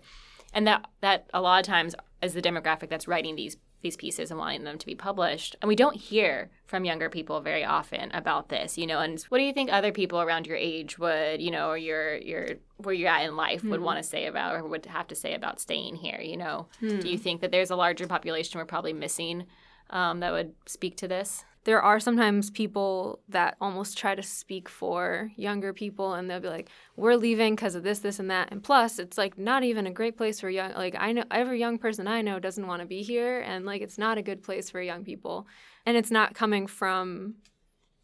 and 0.52 0.66
that 0.68 0.86
that 1.00 1.28
a 1.34 1.40
lot 1.40 1.58
of 1.58 1.66
times 1.66 1.96
is 2.22 2.34
the 2.34 2.42
demographic 2.42 2.88
that's 2.88 3.08
writing 3.08 3.34
these 3.34 3.56
these 3.84 3.96
pieces 3.96 4.32
and 4.32 4.40
wanting 4.40 4.64
them 4.64 4.78
to 4.78 4.86
be 4.86 4.96
published. 4.96 5.54
And 5.62 5.68
we 5.68 5.76
don't 5.76 5.94
hear 5.94 6.50
from 6.66 6.84
younger 6.84 7.08
people 7.08 7.40
very 7.40 7.64
often 7.64 8.10
about 8.12 8.48
this, 8.48 8.76
you 8.76 8.86
know. 8.86 8.98
And 8.98 9.22
what 9.28 9.38
do 9.38 9.44
you 9.44 9.52
think 9.52 9.70
other 9.70 9.92
people 9.92 10.20
around 10.20 10.48
your 10.48 10.56
age 10.56 10.98
would, 10.98 11.40
you 11.40 11.52
know, 11.52 11.68
or 11.68 11.78
your 11.78 12.16
your 12.16 12.48
where 12.78 12.94
you're 12.94 13.08
at 13.08 13.24
in 13.24 13.36
life 13.36 13.62
would 13.70 13.80
want 13.80 13.98
to 13.98 14.02
say 14.02 14.26
about 14.26 14.56
or 14.56 14.64
would 14.64 14.86
have 14.86 15.06
to 15.08 15.14
say 15.14 15.34
about 15.34 15.60
staying 15.60 15.94
here, 15.96 16.20
you 16.20 16.36
know? 16.36 16.66
Do 16.98 17.08
you 17.08 17.18
think 17.18 17.40
that 17.42 17.52
there's 17.52 17.70
a 17.70 17.76
larger 17.76 18.08
population 18.08 18.58
we're 18.58 18.64
probably 18.66 18.92
missing 18.92 19.46
um, 19.90 20.20
that 20.20 20.32
would 20.32 20.54
speak 20.66 20.96
to 20.96 21.06
this? 21.06 21.44
There 21.64 21.82
are 21.82 21.98
sometimes 21.98 22.50
people 22.50 23.20
that 23.28 23.56
almost 23.60 23.96
try 23.96 24.14
to 24.14 24.22
speak 24.22 24.68
for 24.68 25.30
younger 25.36 25.72
people 25.72 26.14
and 26.14 26.28
they'll 26.28 26.40
be 26.40 26.48
like 26.48 26.68
we're 26.96 27.16
leaving 27.16 27.54
because 27.54 27.74
of 27.74 27.82
this 27.82 28.00
this 28.00 28.18
and 28.18 28.30
that. 28.30 28.52
And 28.52 28.62
plus 28.62 28.98
it's 28.98 29.18
like 29.18 29.38
not 29.38 29.64
even 29.64 29.86
a 29.86 29.90
great 29.90 30.16
place 30.16 30.40
for 30.40 30.50
young 30.50 30.72
like 30.74 30.94
i 30.98 31.12
know 31.12 31.24
every 31.30 31.58
young 31.58 31.78
person 31.78 32.06
i 32.06 32.22
know 32.22 32.38
doesn't 32.38 32.66
want 32.66 32.80
to 32.80 32.86
be 32.86 33.02
here 33.02 33.40
and 33.40 33.64
like 33.64 33.82
it's 33.82 33.98
not 33.98 34.18
a 34.18 34.22
good 34.22 34.42
place 34.42 34.70
for 34.70 34.80
young 34.80 35.04
people. 35.04 35.46
And 35.86 35.96
it's 35.96 36.10
not 36.10 36.34
coming 36.34 36.66
from 36.66 37.36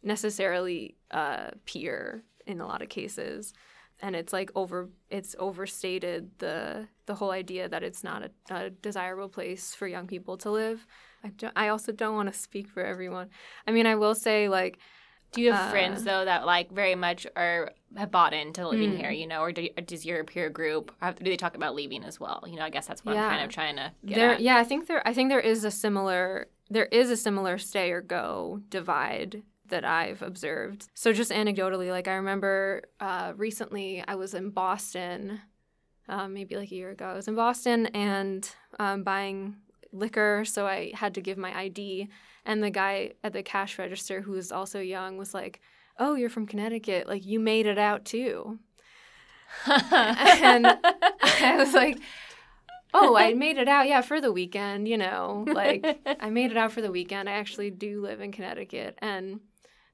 necessarily 0.03 0.95
uh, 1.11 1.51
peer 1.65 2.23
in 2.45 2.61
a 2.61 2.67
lot 2.67 2.81
of 2.81 2.89
cases. 2.89 3.53
And 4.03 4.15
it's 4.15 4.33
like 4.33 4.49
over 4.55 4.89
it's 5.11 5.35
overstated 5.37 6.31
the 6.39 6.87
the 7.05 7.15
whole 7.15 7.31
idea 7.31 7.69
that 7.69 7.83
it's 7.83 8.03
not 8.03 8.23
a, 8.23 8.31
a 8.53 8.69
desirable 8.71 9.29
place 9.29 9.75
for 9.75 9.87
young 9.87 10.07
people 10.07 10.37
to 10.37 10.49
live 10.49 10.87
I, 11.23 11.29
don't, 11.29 11.53
I 11.55 11.67
also 11.69 11.91
don't 11.91 12.15
want 12.15 12.31
to 12.33 12.37
speak 12.39 12.67
for 12.69 12.83
everyone 12.83 13.29
i 13.67 13.71
mean 13.71 13.85
i 13.85 13.95
will 13.95 14.15
say 14.15 14.47
like 14.49 14.79
Do 15.33 15.41
you 15.41 15.51
have 15.51 15.67
Uh, 15.67 15.71
friends 15.71 16.03
though 16.03 16.25
that 16.25 16.45
like 16.45 16.71
very 16.71 16.95
much 16.95 17.25
are 17.35 17.71
have 17.97 18.11
bought 18.11 18.33
into 18.33 18.67
living 18.67 18.91
Mm. 18.93 18.97
here, 18.97 19.11
you 19.11 19.27
know, 19.27 19.41
or, 19.41 19.51
do, 19.51 19.67
or 19.77 19.81
does 19.81 20.05
your 20.05 20.23
peer 20.23 20.49
group 20.49 20.93
have, 21.01 21.15
do 21.15 21.25
they 21.25 21.35
talk 21.37 21.55
about 21.55 21.75
leaving 21.75 22.03
as 22.05 22.19
well? 22.19 22.43
You 22.47 22.55
know, 22.57 22.63
I 22.63 22.69
guess 22.69 22.87
that's 22.87 23.03
what 23.05 23.15
I'm 23.17 23.29
kind 23.29 23.43
of 23.43 23.49
trying 23.49 23.75
to 23.75 23.91
get 24.05 24.15
there 24.15 24.31
at. 24.33 24.39
yeah 24.41 24.57
i 24.57 24.63
think 24.63 24.87
there 24.87 25.01
i 25.07 25.13
think 25.13 25.29
there 25.29 25.39
is 25.53 25.63
a 25.65 25.71
similar 25.71 26.47
there 26.69 26.85
is 26.85 27.09
a 27.09 27.17
similar 27.17 27.57
stay 27.57 27.91
or 27.91 28.01
go 28.01 28.61
divide 28.69 29.43
that 29.67 29.83
i've 29.85 30.21
observed 30.21 30.87
so 30.93 31.11
just 31.13 31.31
anecdotally 31.31 31.89
like 31.91 32.07
i 32.07 32.15
remember 32.15 32.81
uh, 32.99 33.31
recently 33.37 34.03
i 34.07 34.15
was 34.15 34.33
in 34.33 34.49
boston 34.49 35.39
um, 36.09 36.33
maybe 36.33 36.55
like 36.55 36.71
a 36.71 36.75
year 36.75 36.89
ago 36.91 37.05
i 37.05 37.13
was 37.13 37.27
in 37.27 37.35
boston 37.35 37.85
and 37.87 38.49
um, 38.79 39.03
buying 39.03 39.55
liquor 39.91 40.43
so 40.45 40.65
i 40.65 40.91
had 40.95 41.13
to 41.13 41.21
give 41.21 41.37
my 41.37 41.55
id 41.63 42.07
and 42.45 42.63
the 42.63 42.69
guy 42.69 43.11
at 43.23 43.33
the 43.33 43.43
cash 43.43 43.77
register 43.77 44.21
who 44.21 44.31
was 44.31 44.51
also 44.51 44.79
young 44.79 45.17
was 45.17 45.33
like 45.33 45.61
oh 45.99 46.15
you're 46.15 46.29
from 46.29 46.47
connecticut 46.47 47.07
like 47.07 47.25
you 47.25 47.39
made 47.39 47.65
it 47.65 47.77
out 47.77 48.05
too 48.05 48.59
and 49.65 50.65
I 51.23 51.55
was 51.57 51.73
like, 51.73 51.99
oh, 52.93 53.15
I 53.15 53.33
made 53.33 53.57
it 53.57 53.67
out, 53.67 53.87
yeah, 53.87 54.01
for 54.01 54.21
the 54.21 54.31
weekend, 54.31 54.87
you 54.87 54.97
know, 54.97 55.45
like 55.47 55.85
I 56.19 56.29
made 56.29 56.51
it 56.51 56.57
out 56.57 56.71
for 56.71 56.81
the 56.81 56.91
weekend. 56.91 57.29
I 57.29 57.33
actually 57.33 57.71
do 57.71 58.01
live 58.01 58.21
in 58.21 58.31
Connecticut, 58.31 58.97
and 58.99 59.39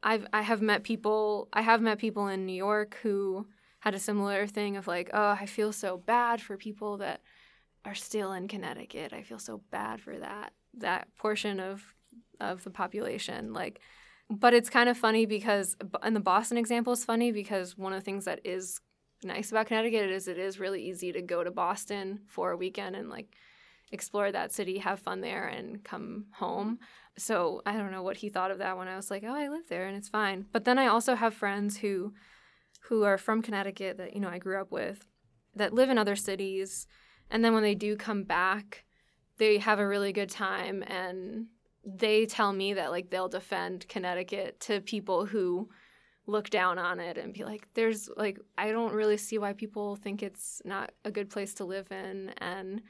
I've 0.04 0.28
I 0.34 0.42
have 0.42 0.62
met 0.62 0.84
people. 0.84 1.50
I 1.54 1.62
have 1.62 1.82
met 1.82 2.00
people 2.00 2.28
in 2.28 2.46
New 2.46 2.54
York 2.54 2.98
who 3.04 3.48
had 3.80 3.94
a 3.94 4.00
similar 4.00 4.48
thing 4.48 4.78
of 4.78 4.88
like, 4.88 5.10
oh, 5.14 5.30
I 5.40 5.46
feel 5.46 5.72
so 5.72 5.98
bad 5.98 6.42
for 6.42 6.58
people 6.58 6.98
that 6.98 7.22
are 7.88 7.96
still 7.96 8.34
in 8.34 8.48
Connecticut. 8.48 9.14
I 9.14 9.24
feel 9.24 9.40
so 9.40 9.62
bad 9.72 10.02
for 10.02 10.18
that 10.18 10.54
that 10.76 11.08
portion 11.18 11.60
of 11.60 11.82
of 12.40 12.64
the 12.64 12.70
population. 12.70 13.54
Like, 13.54 13.80
but 14.30 14.54
it's 14.54 14.70
kind 14.70 14.90
of 14.90 14.98
funny 14.98 15.26
because, 15.26 15.76
and 16.04 16.16
the 16.16 16.20
Boston 16.20 16.58
example 16.58 16.94
is 16.94 17.06
funny 17.06 17.32
because 17.32 17.78
one 17.78 17.94
of 17.94 18.00
the 18.00 18.06
things 18.06 18.26
that 18.26 18.42
is 18.44 18.80
nice 19.24 19.52
about 19.52 19.68
Connecticut 19.68 20.10
is 20.12 20.28
it 20.28 20.38
is 20.38 20.60
really 20.60 20.84
easy 20.84 21.12
to 21.12 21.22
go 21.22 21.44
to 21.44 21.50
Boston 21.50 22.20
for 22.28 22.52
a 22.52 22.58
weekend 22.58 22.96
and 22.96 23.10
like 23.10 23.34
explore 23.92 24.32
that 24.32 24.52
city, 24.52 24.80
have 24.80 25.00
fun 25.00 25.22
there, 25.22 25.48
and 25.48 25.84
come 25.84 26.26
home. 26.34 26.80
So 27.18 27.62
I 27.66 27.78
don't 27.78 27.92
know 27.92 28.04
what 28.04 28.18
he 28.18 28.30
thought 28.30 28.52
of 28.52 28.60
that 28.60 28.78
when 28.78 28.88
I 28.88 28.96
was 28.98 29.10
like, 29.10 29.24
oh, 29.26 29.34
I 29.34 29.48
live 29.48 29.70
there 29.70 29.88
and 29.88 29.98
it's 29.98 30.10
fine. 30.10 30.46
But 30.52 30.66
then 30.66 30.78
I 30.78 30.88
also 30.88 31.16
have 31.16 31.34
friends 31.34 31.78
who 31.78 32.14
who 32.82 33.04
are 33.04 33.18
from 33.18 33.42
Connecticut 33.42 33.98
that 33.98 34.14
you 34.14 34.20
know 34.20 34.30
I 34.30 34.38
grew 34.38 34.60
up 34.60 34.72
with 34.72 35.08
that 35.56 35.74
live 35.74 35.90
in 35.90 35.98
other 35.98 36.16
cities, 36.16 36.86
and 37.30 37.44
then 37.44 37.54
when 37.54 37.64
they 37.64 37.76
do 37.76 37.96
come 37.96 38.24
back, 38.24 38.84
they 39.38 39.58
have 39.58 39.80
a 39.80 39.88
really 39.88 40.12
good 40.12 40.30
time 40.30 40.84
and 40.84 41.48
they 41.86 42.26
tell 42.26 42.52
me 42.52 42.74
that 42.74 42.92
like 42.92 43.10
they'll 43.10 43.30
defend 43.30 43.88
Connecticut 43.88 44.60
to 44.62 44.82
people 44.82 45.26
who 45.26 45.70
look 46.26 46.50
down 46.50 46.78
on 46.78 47.00
it 47.00 47.18
and 47.18 47.34
be 47.34 47.46
like 47.46 47.66
there's 47.74 48.10
like 48.18 48.38
I 48.58 48.72
don't 48.72 48.94
really 48.94 49.16
see 49.16 49.38
why 49.38 49.54
people 49.54 49.96
think 49.96 50.22
it's 50.22 50.62
not 50.66 50.92
a 51.06 51.12
good 51.12 51.30
place 51.30 51.54
to 51.56 51.66
live 51.66 51.92
in. 51.92 52.34
And 52.38 52.82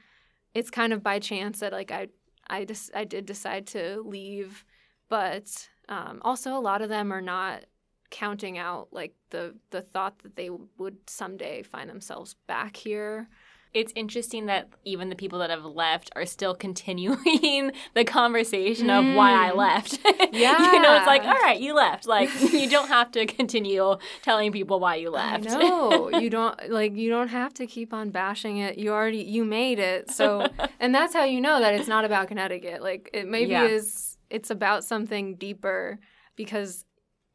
it's 0.54 0.70
kind 0.70 0.92
of 0.92 1.02
by 1.02 1.20
chance 1.20 1.60
that 1.60 1.72
like 1.72 1.92
I 1.92 2.08
I 2.48 2.64
just 2.64 2.90
I 2.94 3.04
did 3.04 3.26
decide 3.26 3.66
to 3.68 4.02
leave 4.04 4.64
but 5.08 5.68
um, 5.88 6.20
also 6.22 6.56
a 6.56 6.60
lot 6.60 6.82
of 6.82 6.88
them 6.88 7.12
are 7.12 7.22
not 7.22 7.64
counting 8.10 8.58
out 8.58 8.88
like 8.90 9.14
the 9.30 9.54
the 9.70 9.82
thought 9.82 10.18
that 10.20 10.36
they 10.36 10.50
would 10.78 10.96
someday 11.06 11.62
find 11.62 11.90
themselves 11.90 12.34
back 12.46 12.76
here 12.76 13.28
it's 13.74 13.92
interesting 13.94 14.46
that 14.46 14.68
even 14.84 15.08
the 15.08 15.14
people 15.14 15.38
that 15.40 15.50
have 15.50 15.64
left 15.64 16.10
are 16.16 16.26
still 16.26 16.54
continuing 16.68 17.72
the 17.94 18.04
conversation 18.04 18.88
mm. 18.88 18.98
of 18.98 19.16
why 19.16 19.48
I 19.48 19.50
mm. 19.50 19.56
left. 19.56 19.98
Yeah. 20.32 20.72
you 20.72 20.82
know, 20.82 20.96
it's 20.96 21.06
like, 21.06 21.22
all 21.22 21.32
right, 21.42 21.60
you 21.60 21.74
left. 21.74 22.06
Like 22.06 22.30
you 22.52 22.68
don't 22.68 22.88
have 22.88 23.10
to 23.12 23.26
continue 23.26 23.96
telling 24.22 24.52
people 24.52 24.80
why 24.80 24.96
you 24.96 25.10
left. 25.10 25.44
No, 25.44 26.10
you 26.18 26.30
don't 26.30 26.70
like 26.70 26.96
you 26.96 27.10
don't 27.10 27.28
have 27.28 27.54
to 27.54 27.66
keep 27.66 27.92
on 27.92 28.10
bashing 28.10 28.58
it. 28.58 28.78
You 28.78 28.92
already 28.92 29.18
you 29.18 29.44
made 29.44 29.78
it. 29.78 30.10
So 30.10 30.46
and 30.80 30.94
that's 30.94 31.14
how 31.14 31.24
you 31.24 31.40
know 31.40 31.60
that 31.60 31.74
it's 31.74 31.88
not 31.88 32.04
about 32.04 32.28
Connecticut. 32.28 32.82
Like 32.82 33.10
it 33.12 33.28
maybe 33.28 33.52
yeah. 33.52 33.64
is 33.64 34.16
it's 34.30 34.50
about 34.50 34.84
something 34.84 35.36
deeper 35.36 35.98
because 36.36 36.84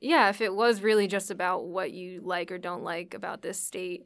yeah, 0.04 0.30
if 0.30 0.41
it 0.41 0.54
was 0.54 0.82
really 0.82 1.08
just 1.08 1.32
about 1.32 1.65
what 1.65 1.91
you 1.91 2.22
like 2.24 2.52
or 2.52 2.58
don't 2.58 2.84
like 2.84 3.13
about 3.13 3.41
this 3.41 3.58
state, 3.58 4.06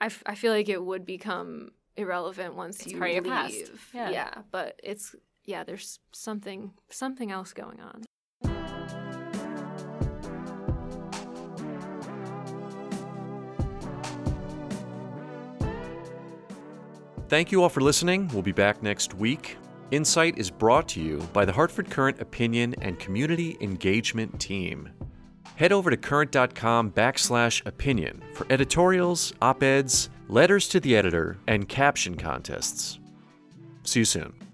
I, 0.00 0.06
f- 0.06 0.22
I 0.26 0.34
feel 0.34 0.52
like 0.52 0.68
it 0.68 0.82
would 0.82 1.06
become 1.06 1.70
irrelevant 1.96 2.54
once 2.54 2.80
it's 2.80 2.92
you 2.92 3.00
leave. 3.00 3.90
Yeah. 3.94 4.10
yeah, 4.10 4.34
but 4.50 4.78
it's 4.82 5.14
yeah, 5.44 5.64
there's 5.64 6.00
something 6.12 6.72
something 6.90 7.30
else 7.30 7.52
going 7.52 7.80
on. 7.80 8.04
Thank 17.28 17.50
you 17.50 17.62
all 17.62 17.68
for 17.68 17.80
listening. 17.80 18.28
We'll 18.28 18.42
be 18.42 18.52
back 18.52 18.82
next 18.84 19.14
week. 19.14 19.56
Insight 19.90 20.38
is 20.38 20.48
brought 20.50 20.88
to 20.90 21.00
you 21.00 21.18
by 21.32 21.44
the 21.44 21.52
Hartford 21.52 21.90
Courant 21.90 22.20
Opinion 22.20 22.74
and 22.82 22.98
Community 23.00 23.56
Engagement 23.60 24.38
Team 24.38 24.90
head 25.56 25.72
over 25.72 25.90
to 25.90 25.96
courant.com 25.96 26.92
backslash 26.92 27.66
opinion 27.66 28.22
for 28.32 28.46
editorials, 28.50 29.32
op 29.42 29.62
eds, 29.62 30.08
letters 30.28 30.68
to 30.68 30.80
the 30.80 30.96
editor, 30.96 31.36
and 31.46 31.68
caption 31.68 32.16
contests. 32.16 32.98
See 33.82 34.00
you 34.00 34.04
soon. 34.04 34.45